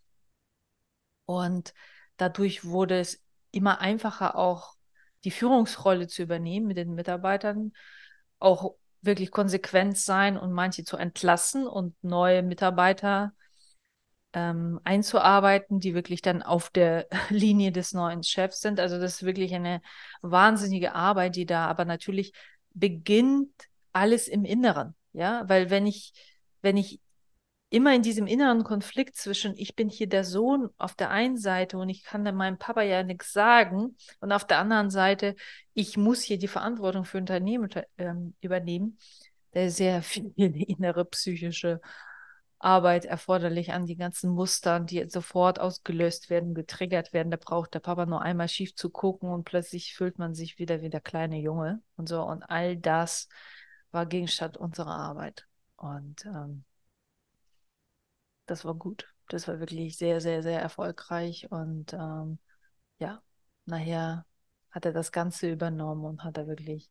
Und 1.27 1.75
dadurch 2.17 2.65
wurde 2.65 3.01
es 3.01 3.23
immer 3.51 3.81
einfacher, 3.81 4.37
auch 4.37 4.77
die 5.25 5.33
Führungsrolle 5.33 6.07
zu 6.07 6.23
übernehmen 6.23 6.69
mit 6.69 6.77
den 6.77 6.95
Mitarbeitern, 6.95 7.73
auch 8.39 8.77
wirklich 9.03 9.31
konsequent 9.31 9.99
sein 9.99 10.39
und 10.39 10.53
manche 10.53 10.85
zu 10.85 10.97
entlassen 10.97 11.67
und 11.67 11.95
neue 12.03 12.43
Mitarbeiter 12.43 13.33
ähm, 14.33 14.81
einzuarbeiten, 14.85 15.81
die 15.81 15.95
wirklich 15.95 16.23
dann 16.23 16.43
auf 16.43 16.71
der 16.71 17.07
Linie 17.31 17.73
des 17.73 17.93
neuen 17.93 18.23
Chefs 18.23 18.61
sind. 18.61 18.81
Also 18.81 18.99
das 18.99 19.15
ist 19.15 19.23
wirklich 19.23 19.55
eine 19.55 19.81
wahnsinnige 20.23 20.95
Arbeit, 20.95 21.37
die 21.37 21.47
da 21.47 21.67
aber 21.67 21.85
natürlich 21.85 22.33
beginnt 22.75 23.53
alles 23.93 24.29
im 24.29 24.45
Inneren. 24.45 24.95
Ja, 25.13 25.49
weil 25.49 25.71
wenn 25.71 25.87
ich, 25.87 26.13
wenn 26.63 26.77
ich 26.77 27.01
immer 27.71 27.95
in 27.95 28.03
diesem 28.03 28.27
inneren 28.27 28.65
Konflikt 28.65 29.17
zwischen, 29.17 29.55
ich 29.57 29.75
bin 29.75 29.89
hier 29.89 30.09
der 30.09 30.25
Sohn 30.25 30.71
auf 30.79 30.95
der 30.95 31.11
einen 31.11 31.37
Seite 31.37 31.79
und 31.79 31.89
ich 31.89 32.03
kann 32.03 32.25
dann 32.25 32.35
meinem 32.35 32.59
Papa 32.59 32.83
ja 32.83 33.03
nichts 33.03 33.33
sagen 33.33 33.97
und 34.21 34.33
auf 34.33 34.47
der 34.47 34.59
anderen 34.59 34.91
Seite, 34.91 35.35
ich 35.75 35.97
muss 35.97 36.23
hier 36.23 36.39
die 36.39 36.49
Verantwortung 36.49 37.05
für 37.05 37.19
Unternehmen 37.19 37.69
ähm, 37.99 38.35
übernehmen, 38.41 38.99
da 39.53 39.63
ist 39.63 39.77
sehr 39.77 40.03
viel 40.03 40.33
innere 40.37 41.05
psychische 41.07 41.81
Arbeit 42.61 43.05
erforderlich 43.05 43.73
an 43.73 43.87
die 43.87 43.97
ganzen 43.97 44.31
Mustern, 44.31 44.87
die 44.87 45.09
sofort 45.09 45.61
ausgelöst 45.61 46.29
werden, 46.31 46.55
getriggert 46.55 47.13
werden. 47.13 47.31
Da 47.31 47.37
braucht 47.37 47.75
der 47.75 47.81
Papa 47.81 48.07
nur 48.07 48.23
einmal 48.23 48.49
schief 48.49 48.75
zu 48.75 48.91
gucken 48.91 49.31
und 49.31 49.45
plötzlich 49.45 49.95
fühlt 49.95 50.19
man 50.19 50.35
sich 50.35 50.59
wieder 50.59 50.81
wie 50.83 50.91
der 50.91 51.01
kleine 51.01 51.39
Junge 51.39 51.83
und 51.97 52.09
so. 52.09 52.23
Und 52.23 52.43
all 52.45 52.77
das 52.77 53.29
war 53.93 54.07
Gegenstand 54.07 54.57
unserer 54.57 54.97
Arbeit. 54.97 55.47
Und 55.77 56.25
ähm, 56.27 56.65
das 58.47 58.65
war 58.65 58.75
gut. 58.75 59.07
Das 59.29 59.47
war 59.47 59.61
wirklich 59.61 59.97
sehr, 59.97 60.21
sehr, 60.21 60.43
sehr 60.43 60.61
erfolgreich. 60.61 61.51
Und 61.51 61.93
ähm, 61.93 62.39
ja, 62.99 63.23
nachher 63.67 64.27
hat 64.71 64.85
er 64.87 64.93
das 64.93 65.13
Ganze 65.13 65.51
übernommen 65.51 66.05
und 66.05 66.25
hat 66.25 66.39
er 66.39 66.47
wirklich 66.49 66.91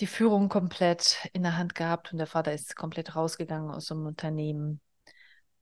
die 0.00 0.06
Führung 0.06 0.48
komplett 0.48 1.28
in 1.32 1.42
der 1.42 1.56
Hand 1.56 1.74
gehabt 1.74 2.12
und 2.12 2.18
der 2.18 2.26
Vater 2.26 2.52
ist 2.52 2.76
komplett 2.76 3.14
rausgegangen 3.14 3.70
aus 3.70 3.86
dem 3.86 4.06
Unternehmen. 4.06 4.80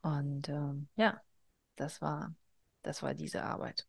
Und 0.03 0.49
ähm, 0.49 0.89
ja, 0.97 1.21
das 1.77 2.01
war, 2.01 2.35
das 2.83 3.03
war 3.03 3.15
diese 3.15 3.43
Arbeit. 3.45 3.87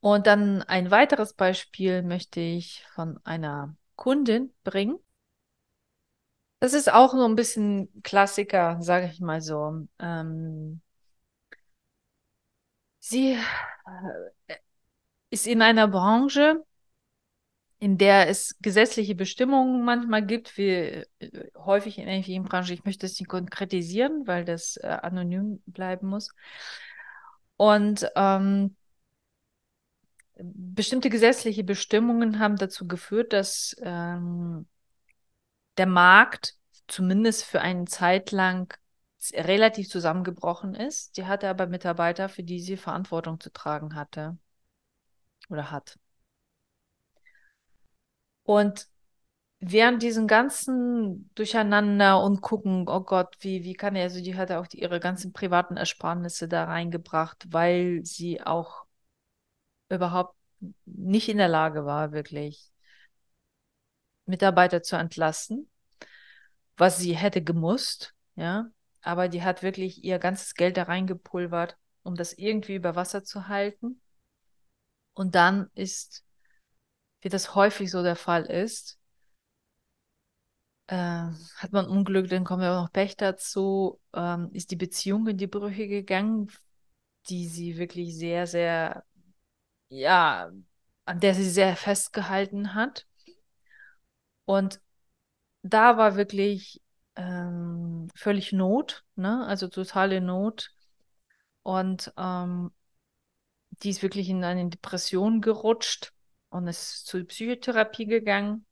Und 0.00 0.26
dann 0.26 0.62
ein 0.62 0.90
weiteres 0.90 1.32
Beispiel 1.34 2.02
möchte 2.02 2.40
ich 2.40 2.84
von 2.94 3.20
einer 3.24 3.76
Kundin 3.94 4.52
bringen. 4.64 4.98
Das 6.60 6.74
ist 6.74 6.92
auch 6.92 7.12
so 7.12 7.24
ein 7.24 7.36
bisschen 7.36 8.02
Klassiker, 8.02 8.78
sage 8.80 9.06
ich 9.12 9.20
mal 9.20 9.40
so. 9.40 9.86
Ähm, 9.98 10.80
sie 13.00 13.32
äh, 13.34 14.54
ist 15.30 15.46
in 15.46 15.62
einer 15.62 15.88
Branche, 15.88 16.64
in 17.82 17.98
der 17.98 18.28
es 18.28 18.56
gesetzliche 18.60 19.16
Bestimmungen 19.16 19.84
manchmal 19.84 20.24
gibt, 20.24 20.56
wie 20.56 20.68
äh, 20.68 21.04
häufig 21.56 21.98
in 21.98 22.04
der 22.06 22.14
Immobilienbranche. 22.14 22.74
Ich 22.74 22.84
möchte 22.84 23.06
es 23.06 23.18
nicht 23.18 23.28
konkretisieren, 23.28 24.24
weil 24.24 24.44
das 24.44 24.76
äh, 24.76 24.86
anonym 24.86 25.60
bleiben 25.66 26.06
muss. 26.06 26.32
Und 27.56 28.08
ähm, 28.14 28.76
bestimmte 30.36 31.10
gesetzliche 31.10 31.64
Bestimmungen 31.64 32.38
haben 32.38 32.54
dazu 32.54 32.86
geführt, 32.86 33.32
dass 33.32 33.74
ähm, 33.82 34.68
der 35.76 35.86
Markt 35.86 36.54
zumindest 36.86 37.42
für 37.42 37.62
eine 37.62 37.86
Zeit 37.86 38.30
lang 38.30 38.72
relativ 39.32 39.88
zusammengebrochen 39.88 40.76
ist. 40.76 41.16
Die 41.16 41.26
hatte 41.26 41.48
aber 41.48 41.66
Mitarbeiter, 41.66 42.28
für 42.28 42.44
die 42.44 42.60
sie 42.60 42.76
Verantwortung 42.76 43.40
zu 43.40 43.52
tragen 43.52 43.96
hatte 43.96 44.38
oder 45.48 45.72
hat. 45.72 45.98
Und 48.52 48.86
während 49.60 50.02
diesen 50.02 50.28
ganzen 50.28 51.30
Durcheinander 51.34 52.22
und 52.22 52.42
gucken, 52.42 52.86
oh 52.86 53.00
Gott, 53.00 53.34
wie, 53.40 53.64
wie 53.64 53.72
kann 53.72 53.96
er, 53.96 54.02
also 54.02 54.20
die 54.20 54.36
hat 54.36 54.52
auch 54.52 54.66
die, 54.66 54.82
ihre 54.82 55.00
ganzen 55.00 55.32
privaten 55.32 55.78
Ersparnisse 55.78 56.48
da 56.48 56.64
reingebracht, 56.64 57.46
weil 57.48 58.04
sie 58.04 58.42
auch 58.42 58.84
überhaupt 59.88 60.36
nicht 60.84 61.30
in 61.30 61.38
der 61.38 61.48
Lage 61.48 61.86
war, 61.86 62.12
wirklich 62.12 62.70
Mitarbeiter 64.26 64.82
zu 64.82 64.96
entlassen, 64.96 65.70
was 66.76 66.98
sie 66.98 67.16
hätte 67.16 67.42
gemusst, 67.42 68.14
ja. 68.34 68.66
Aber 69.00 69.28
die 69.28 69.42
hat 69.42 69.62
wirklich 69.62 70.04
ihr 70.04 70.18
ganzes 70.18 70.54
Geld 70.56 70.76
da 70.76 70.82
reingepulvert, 70.82 71.78
um 72.02 72.16
das 72.16 72.34
irgendwie 72.34 72.74
über 72.74 72.96
Wasser 72.96 73.24
zu 73.24 73.48
halten. 73.48 74.02
Und 75.14 75.36
dann 75.36 75.70
ist, 75.74 76.22
wie 77.22 77.28
das 77.28 77.54
häufig 77.54 77.90
so 77.90 78.02
der 78.02 78.16
Fall 78.16 78.44
ist, 78.44 78.98
äh, 80.88 80.96
hat 80.96 81.72
man 81.72 81.86
Unglück, 81.86 82.28
dann 82.28 82.44
kommt 82.44 82.62
ja 82.62 82.76
auch 82.76 82.82
noch 82.84 82.92
Pech 82.92 83.16
dazu, 83.16 84.00
ähm, 84.12 84.50
ist 84.52 84.70
die 84.70 84.76
Beziehung 84.76 85.26
in 85.28 85.38
die 85.38 85.46
Brüche 85.46 85.88
gegangen, 85.88 86.50
die 87.28 87.48
sie 87.48 87.78
wirklich 87.78 88.16
sehr, 88.16 88.46
sehr, 88.46 89.04
ja, 89.88 90.50
an 91.04 91.20
der 91.20 91.34
sie 91.34 91.48
sehr 91.48 91.76
festgehalten 91.76 92.74
hat. 92.74 93.06
Und 94.44 94.80
da 95.62 95.96
war 95.96 96.16
wirklich 96.16 96.82
ähm, 97.14 98.08
völlig 98.16 98.52
Not, 98.52 99.04
ne? 99.14 99.46
also 99.46 99.68
totale 99.68 100.20
Not. 100.20 100.70
Und 101.62 102.12
ähm, 102.16 102.72
die 103.82 103.90
ist 103.90 104.02
wirklich 104.02 104.28
in 104.28 104.42
eine 104.42 104.68
Depression 104.68 105.40
gerutscht 105.40 106.12
und 106.52 106.68
ist 106.68 107.06
zur 107.06 107.24
Psychotherapie 107.24 108.06
gegangen. 108.06 108.66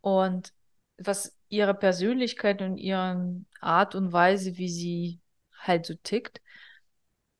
Und 0.00 0.52
was 0.98 1.36
ihre 1.48 1.74
Persönlichkeit 1.74 2.60
und 2.60 2.76
ihre 2.76 3.44
Art 3.60 3.94
und 3.94 4.12
Weise, 4.12 4.56
wie 4.56 4.68
sie 4.68 5.20
halt 5.52 5.86
so 5.86 5.94
tickt, 5.94 6.40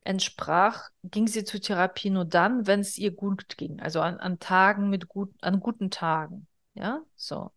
entsprach, 0.03 0.91
ging 1.03 1.27
sie 1.27 1.45
zur 1.45 1.61
Therapie 1.61 2.11
nur 2.11 2.25
dann, 2.25 2.67
wenn 2.69 2.81
es 2.81 2.99
ihr 2.99 3.11
gut 3.11 3.59
ging. 3.59 3.81
Also 3.81 4.01
an, 4.01 4.19
an 4.21 4.39
Tagen 4.39 4.91
mit 4.91 5.09
gut, 5.09 5.35
an 5.43 5.59
guten 5.61 5.91
Tagen. 5.91 6.47
Ja, 6.75 7.03
so. 7.17 7.51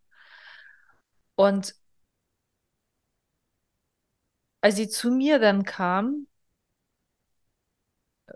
Und 1.35 1.75
als 4.61 4.75
sie 4.75 4.89
zu 4.89 5.11
mir 5.11 5.37
dann 5.39 5.63
kam, 5.65 6.25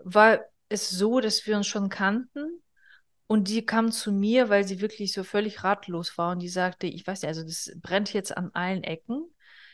war 0.04 0.38
es 0.68 0.88
so, 0.90 1.20
dass 1.20 1.46
wir 1.46 1.56
uns 1.56 1.66
schon 1.66 1.88
kannten 1.88 2.62
und 3.26 3.48
die 3.48 3.64
kam 3.66 3.90
zu 3.90 4.12
mir, 4.12 4.48
weil 4.48 4.64
sie 4.64 4.80
wirklich 4.80 5.12
so 5.12 5.24
völlig 5.24 5.64
ratlos 5.64 6.16
war 6.16 6.32
und 6.32 6.40
die 6.40 6.48
sagte, 6.48 6.86
ich 6.86 7.06
weiß 7.06 7.22
nicht, 7.22 7.28
also 7.28 7.42
das 7.42 7.72
brennt 7.80 8.12
jetzt 8.12 8.36
an 8.36 8.50
allen 8.54 8.84
Ecken. 8.84 9.24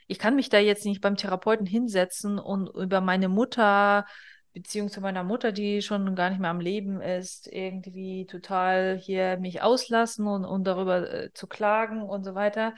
Ich 0.07 0.19
kann 0.19 0.37
mich 0.37 0.49
da 0.49 0.59
jetzt 0.59 0.85
nicht 0.85 1.01
beim 1.01 1.17
Therapeuten 1.17 1.67
hinsetzen 1.67 2.39
und 2.39 2.69
über 2.69 3.01
meine 3.01 3.29
Mutter, 3.29 4.07
beziehungsweise 4.53 5.01
meiner 5.03 5.25
Mutter, 5.25 5.53
die 5.53 5.83
schon 5.83 6.15
gar 6.15 6.31
nicht 6.31 6.41
mehr 6.41 6.51
am 6.51 6.61
Leben 6.61 7.01
ist, 7.01 7.47
irgendwie 7.47 8.27
total 8.27 8.99
hier 8.99 9.39
mich 9.39 9.63
auslassen 9.63 10.27
und, 10.27 10.45
und 10.45 10.65
darüber 10.65 11.11
äh, 11.13 11.33
zu 11.33 11.47
klagen 11.47 12.03
und 12.03 12.25
so 12.25 12.35
weiter. 12.35 12.75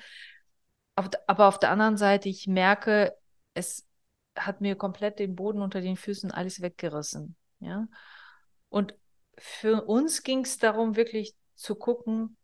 Auf, 0.96 1.08
aber 1.26 1.48
auf 1.48 1.58
der 1.58 1.70
anderen 1.70 1.96
Seite, 1.96 2.28
ich 2.28 2.46
merke, 2.46 3.16
es 3.54 3.86
hat 4.36 4.60
mir 4.60 4.76
komplett 4.76 5.18
den 5.18 5.36
Boden 5.36 5.62
unter 5.62 5.80
den 5.80 5.96
Füßen 5.96 6.30
alles 6.30 6.60
weggerissen. 6.60 7.36
Ja. 7.60 7.86
Und 8.68 8.94
für 9.38 9.84
uns 9.84 10.22
ging 10.22 10.40
es 10.44 10.58
darum, 10.58 10.96
wirklich 10.96 11.34
zu 11.54 11.74
gucken, 11.76 12.36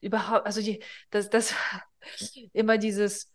überhaupt, 0.00 0.46
also 0.46 0.62
die, 0.62 0.82
das, 1.10 1.30
das 1.30 1.54
immer 2.52 2.78
dieses, 2.78 3.32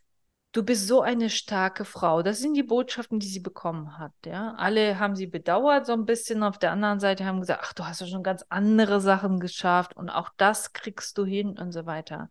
du 0.54 0.63
bist 0.63 0.88
so 0.88 1.02
eine 1.02 1.30
starke 1.30 1.86
Frau. 1.86 2.22
Das 2.24 2.39
sind 2.39 2.54
die 2.54 2.63
Botschaften, 2.63 3.19
die 3.19 3.28
sie 3.28 3.39
bekommen 3.39 3.98
hat. 3.98 4.13
Ja, 4.26 4.54
alle 4.56 5.00
haben 5.00 5.15
sie 5.15 5.28
bedauert 5.28 5.86
so 5.86 5.93
ein 5.93 6.06
bisschen. 6.06 6.43
Auf 6.43 6.58
der 6.58 6.72
anderen 6.72 7.00
Seite 7.00 7.26
haben 7.26 7.41
gesagt, 7.41 7.62
ach, 7.63 7.74
du 7.74 7.86
hast 7.86 8.02
ja 8.02 8.08
schon 8.08 8.24
ganz 8.24 8.46
andere 8.50 9.02
Sachen 9.02 9.39
geschafft 9.39 9.96
und 9.96 10.10
auch 10.10 10.30
das 10.38 10.74
kriegst 10.74 11.17
du 11.17 11.26
hin 11.26 11.58
und 11.60 11.72
so 11.72 11.86
weiter. 11.86 12.30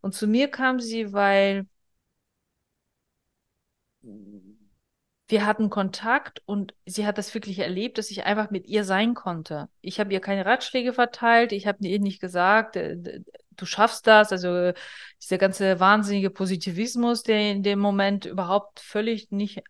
Und 0.00 0.14
zu 0.14 0.26
mir 0.26 0.50
kam 0.50 0.80
sie, 0.80 1.12
weil 1.12 1.66
wir 5.34 5.46
hatten 5.46 5.68
Kontakt 5.68 6.42
und 6.46 6.74
sie 6.86 7.08
hat 7.08 7.18
das 7.18 7.34
wirklich 7.34 7.58
erlebt, 7.58 7.98
dass 7.98 8.12
ich 8.12 8.22
einfach 8.24 8.52
mit 8.52 8.68
ihr 8.68 8.84
sein 8.84 9.14
konnte. 9.14 9.68
Ich 9.80 9.98
habe 9.98 10.12
ihr 10.12 10.20
keine 10.20 10.46
Ratschläge 10.46 10.92
verteilt, 10.92 11.50
ich 11.50 11.66
habe 11.66 11.84
ihr 11.84 11.98
nicht 11.98 12.20
gesagt, 12.20 12.76
äh, 12.76 13.20
du 13.50 13.66
schaffst 13.66 14.06
das. 14.06 14.30
Also 14.30 14.70
dieser 15.20 15.38
ganze 15.38 15.80
wahnsinnige 15.80 16.30
Positivismus, 16.30 17.24
der 17.24 17.50
in 17.50 17.64
dem 17.64 17.80
Moment 17.80 18.26
überhaupt 18.26 18.78
völlig 18.78 19.32
nicht 19.32 19.64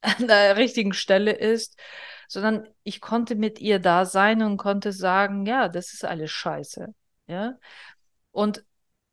an 0.00 0.26
der 0.26 0.56
richtigen 0.56 0.94
Stelle 0.94 1.32
ist, 1.32 1.78
sondern 2.26 2.66
ich 2.82 3.02
konnte 3.02 3.34
mit 3.36 3.60
ihr 3.60 3.78
da 3.78 4.06
sein 4.06 4.42
und 4.42 4.56
konnte 4.56 4.90
sagen, 4.90 5.44
ja, 5.44 5.68
das 5.68 5.92
ist 5.92 6.02
alles 6.06 6.30
scheiße. 6.30 6.94
Ja. 7.26 7.58
Und 8.30 8.64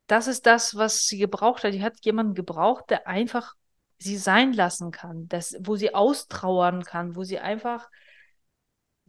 das 0.06 0.26
ist 0.26 0.46
das, 0.46 0.74
was 0.74 1.04
sie 1.04 1.18
gebraucht 1.18 1.64
hat. 1.64 1.74
Die 1.74 1.82
hat 1.82 2.02
jemanden 2.02 2.32
gebraucht, 2.32 2.84
der 2.88 3.06
einfach 3.06 3.56
sie 3.98 4.16
sein 4.16 4.52
lassen 4.52 4.90
kann, 4.90 5.28
das, 5.28 5.56
wo 5.60 5.76
sie 5.76 5.94
austrauern 5.94 6.84
kann, 6.84 7.16
wo 7.16 7.24
sie 7.24 7.38
einfach 7.38 7.88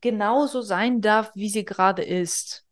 genauso 0.02 0.62
sein 0.62 1.02
darf, 1.02 1.32
wie 1.36 1.50
sie 1.50 1.66
gerade 1.66 2.04
ist. 2.04 2.66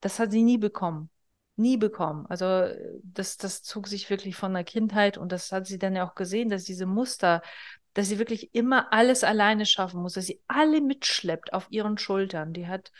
Das 0.00 0.18
hat 0.18 0.32
sie 0.32 0.42
nie 0.42 0.58
bekommen. 0.58 1.10
Nie 1.56 1.76
bekommen. 1.76 2.26
Also 2.28 2.66
das, 3.02 3.36
das 3.36 3.62
zog 3.62 3.86
sich 3.86 4.10
wirklich 4.10 4.36
von 4.36 4.52
der 4.52 4.64
Kindheit 4.64 5.18
und 5.18 5.32
das 5.32 5.52
hat 5.52 5.66
sie 5.66 5.78
dann 5.78 5.94
ja 5.94 6.06
auch 6.08 6.14
gesehen, 6.14 6.48
dass 6.48 6.64
diese 6.64 6.86
Muster, 6.86 7.42
dass 7.94 8.08
sie 8.08 8.18
wirklich 8.18 8.54
immer 8.54 8.92
alles 8.92 9.22
alleine 9.22 9.66
schaffen 9.66 10.02
muss, 10.02 10.14
dass 10.14 10.26
sie 10.26 10.42
alle 10.48 10.80
mitschleppt 10.80 11.52
auf 11.52 11.66
ihren 11.70 11.98
Schultern. 11.98 12.52
Die 12.52 12.66
hat 12.66 12.90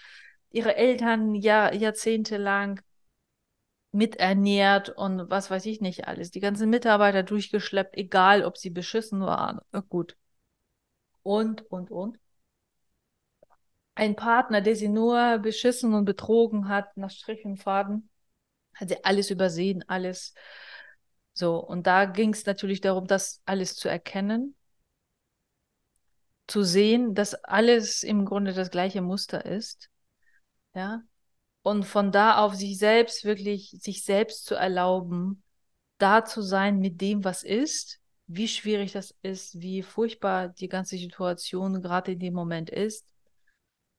ihre 0.51 0.77
Eltern 0.77 1.35
Jahr, 1.35 1.75
jahrzehntelang 1.75 2.81
miternährt 3.93 4.89
und 4.91 5.31
was 5.31 5.51
weiß 5.51 5.67
ich 5.67 5.81
nicht 5.81 6.09
alles. 6.09 6.31
Die 6.31 6.41
ganzen 6.41 6.71
Mitarbeiter 6.71 7.23
durchgeschleppt, 7.23 7.97
egal 7.97 8.45
ob 8.45 8.59
sie 8.59 8.71
beschissen 8.71 9.21
waren. 9.21 9.61
Gut. 9.89 10.17
Und, 11.23 11.63
und, 11.71 11.91
und. 11.91 12.19
Ein 13.95 14.17
Partner, 14.17 14.63
der 14.63 14.75
sie 14.75 14.89
nur 14.89 15.39
beschissen 15.39 15.93
und 15.95 16.07
betrogen 16.07 16.69
hat, 16.69 16.97
nach 16.97 17.11
Strich 17.11 17.45
und 17.45 17.59
Faden, 17.59 18.09
hat 18.75 18.89
sie 18.89 19.05
alles 19.05 19.31
übersehen, 19.31 19.85
alles. 19.87 20.35
So, 21.35 21.59
und 21.59 21.87
da 21.87 22.07
ging 22.07 22.33
es 22.33 22.47
natürlich 22.47 22.81
darum, 22.81 23.07
das 23.07 23.43
alles 23.45 23.77
zu 23.77 23.89
erkennen, 23.89 24.55
zu 26.47 26.63
sehen, 26.63 27.15
dass 27.15 27.35
alles 27.35 28.03
im 28.03 28.25
Grunde 28.25 28.53
das 28.53 28.71
gleiche 28.71 29.03
Muster 29.03 29.45
ist. 29.45 29.91
Ja, 30.75 31.03
und 31.63 31.85
von 31.85 32.13
da 32.13 32.39
auf 32.39 32.55
sich 32.55 32.79
selbst 32.79 33.25
wirklich, 33.25 33.71
sich 33.81 34.05
selbst 34.05 34.45
zu 34.47 34.55
erlauben, 34.55 35.43
da 35.99 36.25
zu 36.25 36.43
sein 36.43 36.79
mit 36.79 37.01
dem, 37.01 37.25
was 37.25 37.45
ist, 37.45 38.01
wie 38.27 38.49
schwierig 38.49 38.93
das 38.93 39.15
ist, 39.23 39.61
wie 39.61 39.83
furchtbar 39.83 40.49
die 40.49 40.69
ganze 40.69 40.97
Situation 40.97 41.81
gerade 41.83 42.13
in 42.13 42.19
dem 42.19 42.35
Moment 42.35 42.71
ist, 42.71 43.07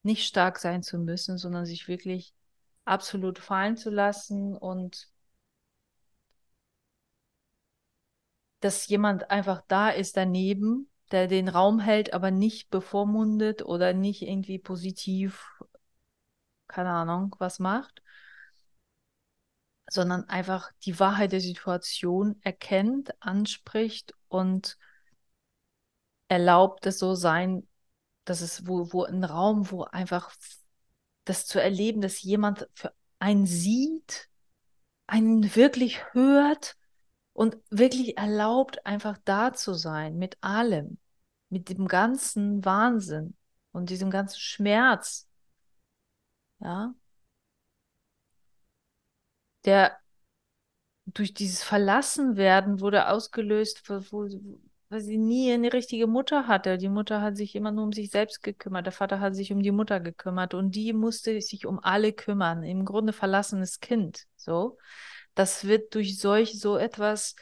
nicht 0.03 0.25
stark 0.25 0.59
sein 0.59 0.83
zu 0.83 0.97
müssen, 0.97 1.37
sondern 1.37 1.65
sich 1.65 1.87
wirklich 1.87 2.33
absolut 2.85 3.39
fallen 3.39 3.77
zu 3.77 3.89
lassen 3.89 4.57
und 4.57 5.09
dass 8.59 8.87
jemand 8.87 9.29
einfach 9.29 9.61
da 9.67 9.89
ist 9.89 10.17
daneben, 10.17 10.89
der 11.11 11.27
den 11.27 11.47
Raum 11.47 11.79
hält, 11.79 12.13
aber 12.13 12.31
nicht 12.31 12.69
bevormundet 12.69 13.63
oder 13.63 13.93
nicht 13.93 14.21
irgendwie 14.21 14.57
positiv 14.57 15.52
keine 16.73 16.89
Ahnung, 16.89 17.35
was 17.37 17.59
macht, 17.59 18.01
sondern 19.89 20.27
einfach 20.27 20.71
die 20.85 20.99
Wahrheit 20.99 21.31
der 21.31 21.41
Situation 21.41 22.39
erkennt, 22.41 23.13
anspricht 23.21 24.15
und 24.27 24.77
erlaubt 26.29 26.85
es 26.87 26.97
so 26.97 27.13
sein, 27.13 27.67
dass 28.25 28.41
es 28.41 28.65
wo, 28.65 28.91
wo 28.91 29.03
ein 29.03 29.23
Raum, 29.23 29.69
wo 29.69 29.83
einfach 29.83 30.33
das 31.25 31.45
zu 31.45 31.61
erleben, 31.61 32.01
dass 32.01 32.23
jemand 32.23 32.67
für 32.73 32.93
einen 33.19 33.45
sieht, 33.45 34.29
einen 35.05 35.55
wirklich 35.55 36.13
hört 36.13 36.75
und 37.33 37.57
wirklich 37.69 38.17
erlaubt, 38.17 38.83
einfach 38.85 39.19
da 39.25 39.53
zu 39.53 39.73
sein 39.73 40.17
mit 40.17 40.37
allem, 40.41 40.97
mit 41.49 41.69
dem 41.69 41.87
ganzen 41.87 42.65
Wahnsinn 42.65 43.35
und 43.71 43.91
diesem 43.91 44.09
ganzen 44.09 44.39
Schmerz, 44.39 45.27
ja, 46.63 46.93
der 49.65 49.97
durch 51.05 51.33
dieses 51.33 51.63
Verlassenwerden 51.63 52.79
wurde 52.79 53.09
ausgelöst, 53.09 53.89
weil 53.89 55.01
sie 55.01 55.17
nie 55.17 55.51
eine 55.51 55.73
richtige 55.73 56.07
Mutter 56.07 56.47
hatte. 56.47 56.77
Die 56.77 56.89
Mutter 56.89 57.21
hat 57.21 57.35
sich 57.35 57.55
immer 57.55 57.71
nur 57.71 57.83
um 57.85 57.91
sich 57.91 58.09
selbst 58.09 58.41
gekümmert. 58.41 58.85
Der 58.85 58.93
Vater 58.93 59.19
hat 59.19 59.35
sich 59.35 59.51
um 59.51 59.61
die 59.61 59.71
Mutter 59.71 59.99
gekümmert 59.99 60.53
und 60.53 60.75
die 60.75 60.93
musste 60.93 61.39
sich 61.41 61.65
um 61.65 61.79
alle 61.83 62.13
kümmern. 62.13 62.63
Im 62.63 62.85
Grunde 62.85 63.11
verlassenes 63.11 63.79
Kind. 63.79 64.25
So, 64.37 64.77
das 65.35 65.65
wird 65.65 65.93
durch 65.95 66.19
solch 66.19 66.59
so 66.59 66.77
etwas 66.77 67.35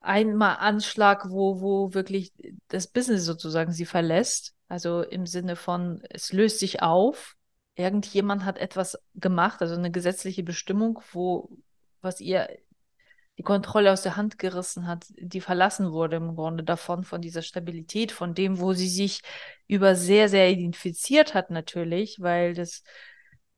einmal 0.00 0.56
Anschlag, 0.56 1.28
wo, 1.30 1.60
wo 1.60 1.94
wirklich 1.94 2.32
das 2.68 2.86
Business 2.86 3.24
sozusagen 3.24 3.72
sie 3.72 3.86
verlässt. 3.86 4.54
Also 4.68 5.02
im 5.02 5.26
Sinne 5.26 5.56
von, 5.56 6.02
es 6.08 6.32
löst 6.32 6.60
sich 6.60 6.82
auf. 6.82 7.36
Irgendjemand 7.76 8.44
hat 8.44 8.58
etwas 8.58 8.98
gemacht, 9.14 9.60
also 9.60 9.74
eine 9.74 9.90
gesetzliche 9.90 10.42
Bestimmung, 10.42 11.00
wo 11.12 11.50
was 12.00 12.20
ihr 12.20 12.48
die 13.38 13.42
Kontrolle 13.42 13.92
aus 13.92 14.02
der 14.02 14.16
Hand 14.16 14.38
gerissen 14.38 14.86
hat, 14.86 15.06
die 15.18 15.40
verlassen 15.40 15.92
wurde 15.92 16.16
im 16.16 16.36
Grunde 16.36 16.62
davon, 16.62 17.02
von 17.02 17.20
dieser 17.20 17.42
Stabilität, 17.42 18.12
von 18.12 18.34
dem, 18.34 18.60
wo 18.60 18.72
sie 18.74 18.88
sich 18.88 19.22
über 19.66 19.96
sehr, 19.96 20.28
sehr 20.28 20.50
identifiziert 20.50 21.34
hat 21.34 21.50
natürlich, 21.50 22.20
weil 22.20 22.54
das, 22.54 22.84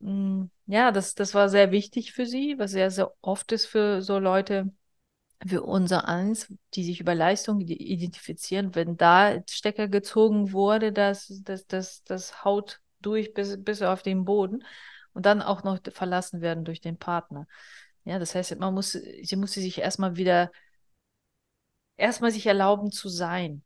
mh, 0.00 0.10
hm, 0.10 0.50
ja, 0.66 0.92
das, 0.92 1.14
das 1.14 1.34
war 1.34 1.48
sehr 1.48 1.72
wichtig 1.72 2.12
für 2.12 2.26
sie, 2.26 2.58
was 2.58 2.70
sehr, 2.72 2.90
sehr 2.90 3.12
oft 3.20 3.52
ist 3.52 3.66
für 3.66 4.02
so 4.02 4.18
Leute, 4.18 4.72
für 5.46 5.62
unser 5.62 6.08
eins, 6.08 6.52
die 6.74 6.84
sich 6.84 7.00
über 7.00 7.14
Leistung 7.14 7.60
identifizieren, 7.60 8.74
wenn 8.74 8.96
da 8.96 9.42
Stecker 9.48 9.88
gezogen 9.88 10.52
wurde, 10.52 10.92
dass 10.92 11.42
das, 11.44 11.66
das, 11.66 12.02
das 12.04 12.44
haut 12.44 12.80
durch 13.00 13.34
bis, 13.34 13.62
bis 13.62 13.82
auf 13.82 14.02
den 14.02 14.24
Boden 14.24 14.64
und 15.12 15.26
dann 15.26 15.42
auch 15.42 15.64
noch 15.64 15.78
verlassen 15.92 16.40
werden 16.40 16.64
durch 16.64 16.80
den 16.80 16.98
Partner. 16.98 17.46
Ja, 18.04 18.18
das 18.18 18.34
heißt, 18.34 18.58
man 18.58 18.74
muss, 18.74 18.92
sie 18.92 19.36
musste 19.36 19.60
sich 19.60 19.78
erstmal 19.78 20.16
wieder, 20.16 20.50
erstmal 21.96 22.30
sich 22.30 22.46
erlauben 22.46 22.90
zu 22.92 23.08
sein. 23.08 23.62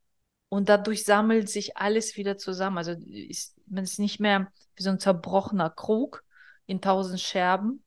Und 0.49 0.69
dadurch 0.69 1.05
sammelt 1.05 1.49
sich 1.49 1.77
alles 1.77 2.17
wieder 2.17 2.37
zusammen. 2.37 2.79
Also 2.79 2.93
ist, 2.93 3.57
man 3.67 3.85
ist 3.85 3.99
nicht 3.99 4.19
mehr 4.19 4.51
wie 4.77 4.83
so 4.83 4.91
ein 4.91 4.99
zerbrochener 4.99 5.71
Krug 5.71 6.25
in 6.67 6.81
tausend 6.81 7.21
Scherben, 7.21 7.85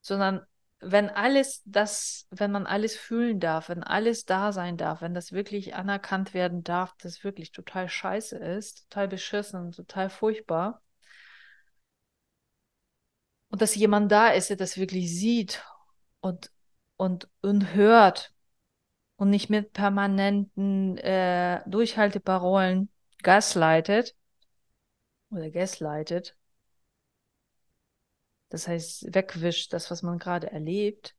sondern 0.00 0.40
wenn 0.80 1.10
alles 1.10 1.62
das, 1.66 2.26
wenn 2.30 2.50
man 2.52 2.66
alles 2.66 2.96
fühlen 2.96 3.38
darf, 3.40 3.68
wenn 3.68 3.82
alles 3.82 4.24
da 4.24 4.52
sein 4.52 4.76
darf, 4.76 5.02
wenn 5.02 5.14
das 5.14 5.32
wirklich 5.32 5.74
anerkannt 5.74 6.34
werden 6.34 6.64
darf, 6.64 6.94
dass 6.98 7.22
wirklich 7.24 7.52
total 7.52 7.88
scheiße 7.88 8.36
ist, 8.38 8.88
total 8.88 9.08
beschissen 9.08 9.72
total 9.72 10.10
furchtbar, 10.10 10.82
und 13.50 13.60
dass 13.62 13.74
jemand 13.74 14.10
da 14.10 14.28
ist, 14.28 14.48
der 14.50 14.56
das 14.56 14.78
wirklich 14.78 15.10
sieht 15.10 15.62
und, 16.20 16.50
und, 16.96 17.28
und 17.42 17.74
hört 17.74 18.32
und 19.16 19.30
nicht 19.30 19.50
mit 19.50 19.72
permanenten 19.72 20.96
äh, 20.98 21.62
Durchhalteparolen 21.68 22.90
gaslightet 23.22 24.16
oder 25.30 25.50
gaslightet, 25.50 26.36
das 28.50 28.68
heißt 28.68 29.14
wegwischt, 29.14 29.72
das, 29.72 29.90
was 29.90 30.02
man 30.02 30.18
gerade 30.18 30.50
erlebt, 30.50 31.16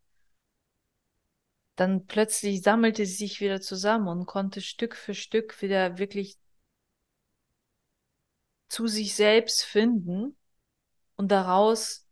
dann 1.75 2.05
plötzlich 2.05 2.61
sammelte 2.61 3.05
sie 3.05 3.15
sich 3.15 3.41
wieder 3.41 3.59
zusammen 3.61 4.07
und 4.07 4.25
konnte 4.27 4.61
Stück 4.61 4.95
für 4.95 5.15
Stück 5.15 5.61
wieder 5.61 5.97
wirklich 5.97 6.37
zu 8.67 8.87
sich 8.87 9.15
selbst 9.15 9.63
finden 9.63 10.35
und 11.15 11.31
daraus 11.31 12.07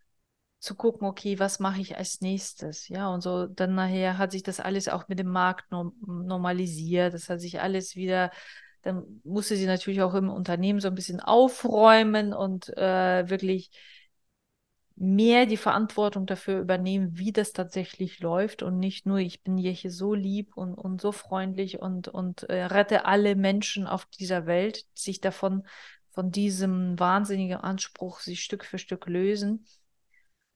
zu 0.59 0.75
gucken, 0.75 1.07
okay, 1.07 1.39
was 1.39 1.59
mache 1.59 1.81
ich 1.81 1.97
als 1.97 2.21
nächstes? 2.21 2.89
Ja, 2.89 3.09
und 3.09 3.21
so 3.21 3.47
dann 3.47 3.75
nachher 3.75 4.17
hat 4.17 4.31
sich 4.31 4.43
das 4.43 4.59
alles 4.59 4.89
auch 4.89 5.07
mit 5.07 5.19
dem 5.19 5.29
Markt 5.29 5.71
normalisiert. 5.71 7.13
Das 7.13 7.29
hat 7.29 7.39
sich 7.39 7.61
alles 7.61 7.95
wieder, 7.95 8.31
dann 8.81 9.21
musste 9.23 9.55
sie 9.55 9.65
natürlich 9.67 10.01
auch 10.01 10.13
im 10.15 10.29
Unternehmen 10.29 10.81
so 10.81 10.89
ein 10.89 10.95
bisschen 10.95 11.21
aufräumen 11.21 12.33
und 12.33 12.69
äh, 12.77 13.29
wirklich 13.29 13.71
mehr 14.99 15.45
die 15.45 15.57
Verantwortung 15.57 16.25
dafür 16.25 16.59
übernehmen, 16.59 17.17
wie 17.17 17.31
das 17.31 17.53
tatsächlich 17.53 18.19
läuft 18.19 18.63
und 18.63 18.79
nicht 18.79 19.05
nur, 19.05 19.19
ich 19.19 19.41
bin 19.41 19.57
hier, 19.57 19.73
so 19.91 20.13
lieb 20.13 20.57
und, 20.57 20.73
und 20.73 20.99
so 20.99 21.13
freundlich 21.13 21.79
und, 21.79 22.09
und 22.09 22.43
äh, 22.43 22.65
rette 22.65 23.05
alle 23.05 23.35
Menschen 23.35 23.87
auf 23.87 24.05
dieser 24.05 24.45
Welt, 24.45 24.85
sich 24.93 25.21
davon, 25.21 25.63
von 26.11 26.31
diesem 26.31 26.99
wahnsinnigen 26.99 27.57
Anspruch, 27.57 28.19
sich 28.19 28.43
Stück 28.43 28.65
für 28.65 28.77
Stück 28.77 29.07
lösen 29.07 29.65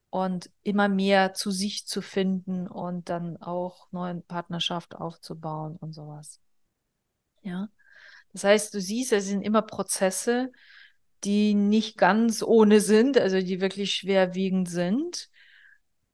und 0.10 0.50
immer 0.62 0.90
mehr 0.90 1.34
zu 1.34 1.50
sich 1.50 1.88
zu 1.88 2.02
finden 2.02 2.68
und 2.68 3.10
dann 3.10 3.38
auch 3.38 3.88
neue 3.92 4.16
Partnerschaft 4.22 4.96
aufzubauen 4.96 5.78
und 5.78 5.94
sowas. 5.94 6.42
Ja. 7.44 7.70
Das 8.34 8.44
heißt, 8.44 8.74
du 8.74 8.82
siehst, 8.82 9.14
es 9.14 9.26
sind 9.28 9.42
immer 9.42 9.62
Prozesse, 9.62 10.52
die 11.24 11.54
nicht 11.54 11.98
ganz 11.98 12.44
ohne 12.44 12.80
sind, 12.82 13.18
also 13.18 13.40
die 13.40 13.62
wirklich 13.62 13.94
schwerwiegend 13.96 14.70
sind. 14.70 15.30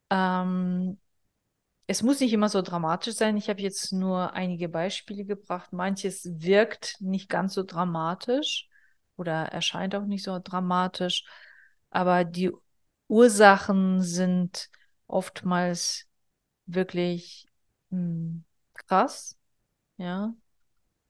Ähm, 0.10 1.00
es 1.88 2.04
muss 2.04 2.20
nicht 2.20 2.34
immer 2.34 2.50
so 2.50 2.62
dramatisch 2.62 3.16
sein. 3.16 3.38
Ich 3.38 3.50
habe 3.50 3.62
jetzt 3.62 3.92
nur 3.94 4.34
einige 4.34 4.70
Beispiele 4.70 5.26
gebracht. 5.26 5.74
Manches 5.74 6.22
wirkt 6.42 6.98
nicht 7.00 7.30
ganz 7.30 7.56
so 7.56 7.64
dramatisch 7.64 8.70
oder 9.18 9.46
erscheint 9.46 9.96
auch 9.96 10.06
nicht 10.06 10.24
so 10.24 10.40
dramatisch, 10.44 11.26
aber 11.90 12.26
die 12.26 12.52
Ursachen 13.08 14.02
sind 14.02 14.70
oftmals 15.08 16.08
wirklich 16.68 17.48
mh, 17.90 17.98
hm, 18.00 18.46
krass, 18.76 19.36
ja, 19.98 20.34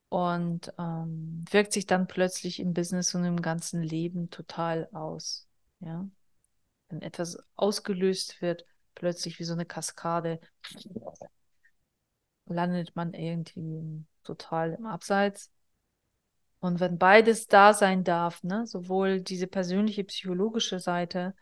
und 0.10 0.74
ähm, 0.78 1.46
wirkt 1.52 1.74
sich 1.74 1.86
dann 1.86 2.08
plötzlich 2.08 2.60
im 2.60 2.74
Business 2.74 3.14
und 3.16 3.24
im 3.24 3.42
ganzen 3.42 3.82
Leben 3.82 4.30
total 4.30 4.90
aus, 4.92 5.48
ja. 5.80 6.08
Wenn 6.90 7.04
etwas 7.04 7.38
ausgelöst 7.56 8.42
wird, 8.42 8.66
plötzlich 8.96 9.38
wie 9.40 9.44
so 9.44 9.54
eine 9.54 9.66
Kaskade, 9.66 10.40
landet 12.46 12.96
man 12.96 13.14
irgendwie 13.14 14.06
total 14.24 14.74
im 14.74 14.88
Abseits. 14.88 15.52
Und 16.60 16.80
wenn 16.80 16.98
beides 16.98 17.48
da 17.48 17.74
sein 17.74 18.04
darf, 18.04 18.44
ne, 18.44 18.66
sowohl 18.66 19.22
diese 19.22 19.48
persönliche 19.48 20.04
psychologische 20.04 20.80
Seite, 20.80 21.36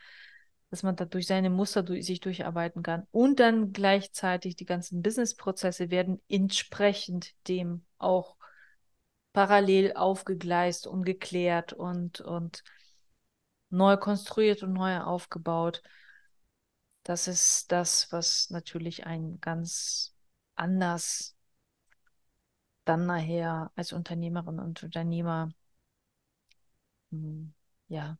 dass 0.69 0.83
man 0.83 0.95
dadurch 0.95 1.27
seine 1.27 1.49
Muster 1.49 1.81
durch, 1.81 2.05
sich 2.05 2.19
durcharbeiten 2.19 2.83
kann. 2.83 3.07
Und 3.11 3.39
dann 3.39 3.71
gleichzeitig 3.71 4.57
die 4.57 4.65
ganzen 4.65 5.01
Businessprozesse 5.01 5.89
werden 5.89 6.21
entsprechend 6.27 7.33
dem 7.47 7.83
auch 7.97 8.36
parallel 9.37 9.93
aufgegleist 9.93 10.87
und 10.87 11.03
geklärt 11.03 11.71
und, 11.71 12.21
und 12.21 12.63
neu 13.69 13.95
konstruiert 13.95 14.63
und 14.63 14.73
neu 14.73 14.99
aufgebaut. 14.99 15.83
Das 17.03 17.27
ist 17.27 17.71
das, 17.71 18.11
was 18.11 18.49
natürlich 18.49 19.05
ein 19.05 19.39
ganz 19.39 20.15
anders 20.55 21.37
dann 22.83 23.05
nachher 23.05 23.71
als 23.75 23.93
Unternehmerin 23.93 24.57
und 24.59 24.81
Unternehmer 24.81 25.49
hm, 27.11 27.53
ja, 27.89 28.17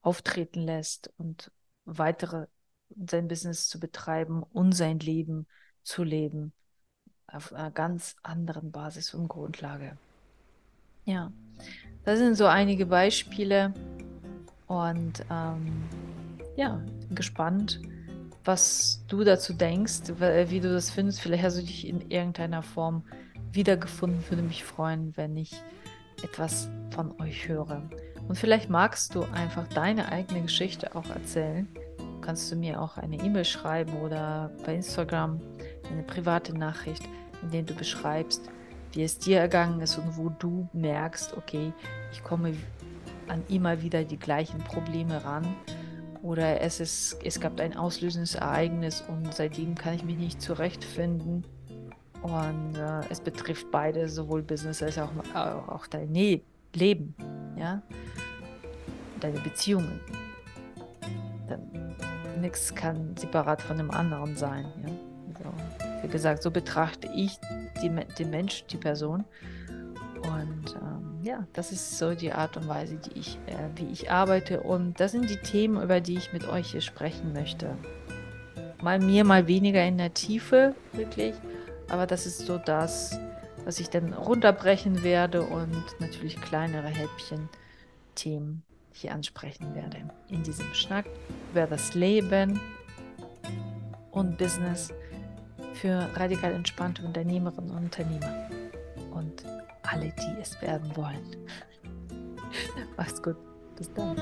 auftreten 0.00 0.62
lässt 0.62 1.14
und 1.18 1.52
weitere 1.84 2.48
sein 2.96 3.28
Business 3.28 3.68
zu 3.68 3.78
betreiben 3.78 4.42
und 4.42 4.72
sein 4.72 4.98
Leben 4.98 5.46
zu 5.84 6.02
leben 6.02 6.52
auf 7.34 7.52
einer 7.52 7.70
ganz 7.70 8.16
anderen 8.22 8.70
Basis 8.70 9.14
und 9.14 9.28
Grundlage. 9.28 9.96
Ja, 11.04 11.32
das 12.04 12.18
sind 12.18 12.36
so 12.36 12.46
einige 12.46 12.86
Beispiele 12.86 13.72
und 14.66 15.24
ähm, 15.30 15.84
ja, 16.56 16.80
bin 17.08 17.14
gespannt, 17.14 17.80
was 18.44 19.02
du 19.08 19.24
dazu 19.24 19.52
denkst, 19.52 20.02
wie 20.18 20.60
du 20.60 20.72
das 20.72 20.90
findest. 20.90 21.20
Vielleicht 21.20 21.42
hast 21.42 21.58
du 21.58 21.62
dich 21.62 21.86
in 21.88 22.10
irgendeiner 22.10 22.62
Form 22.62 23.02
wiedergefunden. 23.52 24.22
Würde 24.28 24.42
mich 24.42 24.64
freuen, 24.64 25.16
wenn 25.16 25.36
ich 25.36 25.62
etwas 26.22 26.68
von 26.90 27.18
euch 27.20 27.48
höre. 27.48 27.82
Und 28.28 28.36
vielleicht 28.36 28.70
magst 28.70 29.14
du 29.14 29.22
einfach 29.32 29.66
deine 29.68 30.10
eigene 30.10 30.42
Geschichte 30.42 30.94
auch 30.94 31.08
erzählen. 31.10 31.68
Kannst 32.20 32.50
du 32.50 32.56
mir 32.56 32.80
auch 32.80 32.96
eine 32.96 33.16
E-Mail 33.16 33.44
schreiben 33.44 33.94
oder 34.00 34.50
bei 34.64 34.74
Instagram 34.74 35.40
eine 35.90 36.02
private 36.02 36.56
Nachricht, 36.56 37.02
in 37.44 37.50
der 37.50 37.62
du 37.62 37.74
beschreibst, 37.74 38.42
wie 38.92 39.02
es 39.02 39.18
dir 39.18 39.38
ergangen 39.38 39.80
ist 39.80 39.96
und 39.98 40.16
wo 40.16 40.30
du 40.30 40.68
merkst, 40.72 41.36
okay, 41.36 41.72
ich 42.12 42.22
komme 42.22 42.54
an 43.28 43.42
immer 43.48 43.82
wieder 43.82 44.04
die 44.04 44.18
gleichen 44.18 44.58
Probleme 44.58 45.24
ran 45.24 45.46
oder 46.22 46.60
es, 46.60 46.80
ist, 46.80 47.18
es 47.22 47.38
gab 47.38 47.60
ein 47.60 47.76
auslösendes 47.76 48.34
Ereignis 48.34 49.04
und 49.08 49.32
seitdem 49.34 49.74
kann 49.74 49.94
ich 49.94 50.04
mich 50.04 50.16
nicht 50.16 50.40
zurechtfinden. 50.40 51.44
Und 52.22 52.76
äh, 52.76 53.00
es 53.10 53.20
betrifft 53.20 53.70
beide, 53.70 54.08
sowohl 54.08 54.42
Business 54.42 54.82
als 54.82 54.98
auch, 54.98 55.10
auch 55.34 55.86
dein 55.86 56.14
Leben 56.72 57.14
ja, 57.56 57.82
deine 59.20 59.40
Beziehungen. 59.40 60.00
Nichts 62.40 62.74
kann 62.74 63.16
separat 63.16 63.62
von 63.62 63.76
dem 63.76 63.90
anderen 63.90 64.36
sein. 64.36 64.66
Ja? 64.82 64.92
Also, 65.34 65.83
wie 66.04 66.08
gesagt, 66.08 66.42
so 66.42 66.50
betrachte 66.50 67.08
ich 67.14 67.38
die, 67.82 67.90
den 68.18 68.30
Mensch, 68.30 68.64
die 68.66 68.76
Person. 68.76 69.24
Und 70.22 70.76
ähm, 70.76 71.20
ja, 71.22 71.46
das 71.52 71.72
ist 71.72 71.98
so 71.98 72.14
die 72.14 72.32
Art 72.32 72.56
und 72.56 72.68
Weise, 72.68 72.96
die 72.96 73.18
ich, 73.18 73.38
äh, 73.46 73.68
wie 73.76 73.90
ich 73.90 74.10
arbeite. 74.10 74.60
Und 74.60 75.00
das 75.00 75.12
sind 75.12 75.28
die 75.28 75.36
Themen, 75.36 75.82
über 75.82 76.00
die 76.00 76.16
ich 76.16 76.32
mit 76.32 76.46
euch 76.48 76.70
hier 76.70 76.80
sprechen 76.80 77.32
möchte. 77.32 77.76
Mal 78.82 78.98
mehr, 79.00 79.24
mal 79.24 79.46
weniger 79.46 79.84
in 79.84 79.98
der 79.98 80.12
Tiefe, 80.12 80.74
wirklich. 80.92 81.34
Aber 81.88 82.06
das 82.06 82.26
ist 82.26 82.40
so 82.40 82.58
das, 82.58 83.18
was 83.64 83.80
ich 83.80 83.88
dann 83.88 84.12
runterbrechen 84.12 85.02
werde 85.02 85.42
und 85.42 85.84
natürlich 86.00 86.40
kleinere 86.40 86.88
Häppchen 86.88 87.48
Themen 88.14 88.62
hier 88.92 89.12
ansprechen 89.12 89.74
werde 89.74 89.96
in 90.28 90.42
diesem 90.42 90.72
Schnack 90.74 91.06
über 91.52 91.66
das 91.66 91.94
Leben 91.94 92.60
und 94.10 94.38
Business 94.38 94.92
für 95.74 96.08
radikal 96.14 96.52
entspannte 96.52 97.02
Unternehmerinnen 97.02 97.70
und 97.70 97.84
Unternehmer 97.84 98.48
und 99.12 99.44
alle, 99.82 100.12
die 100.18 100.40
es 100.40 100.60
werden 100.62 100.94
wollen. 100.96 101.36
Mach's 102.96 103.22
gut. 103.22 103.36
Bis 103.76 103.92
dann. 103.92 104.16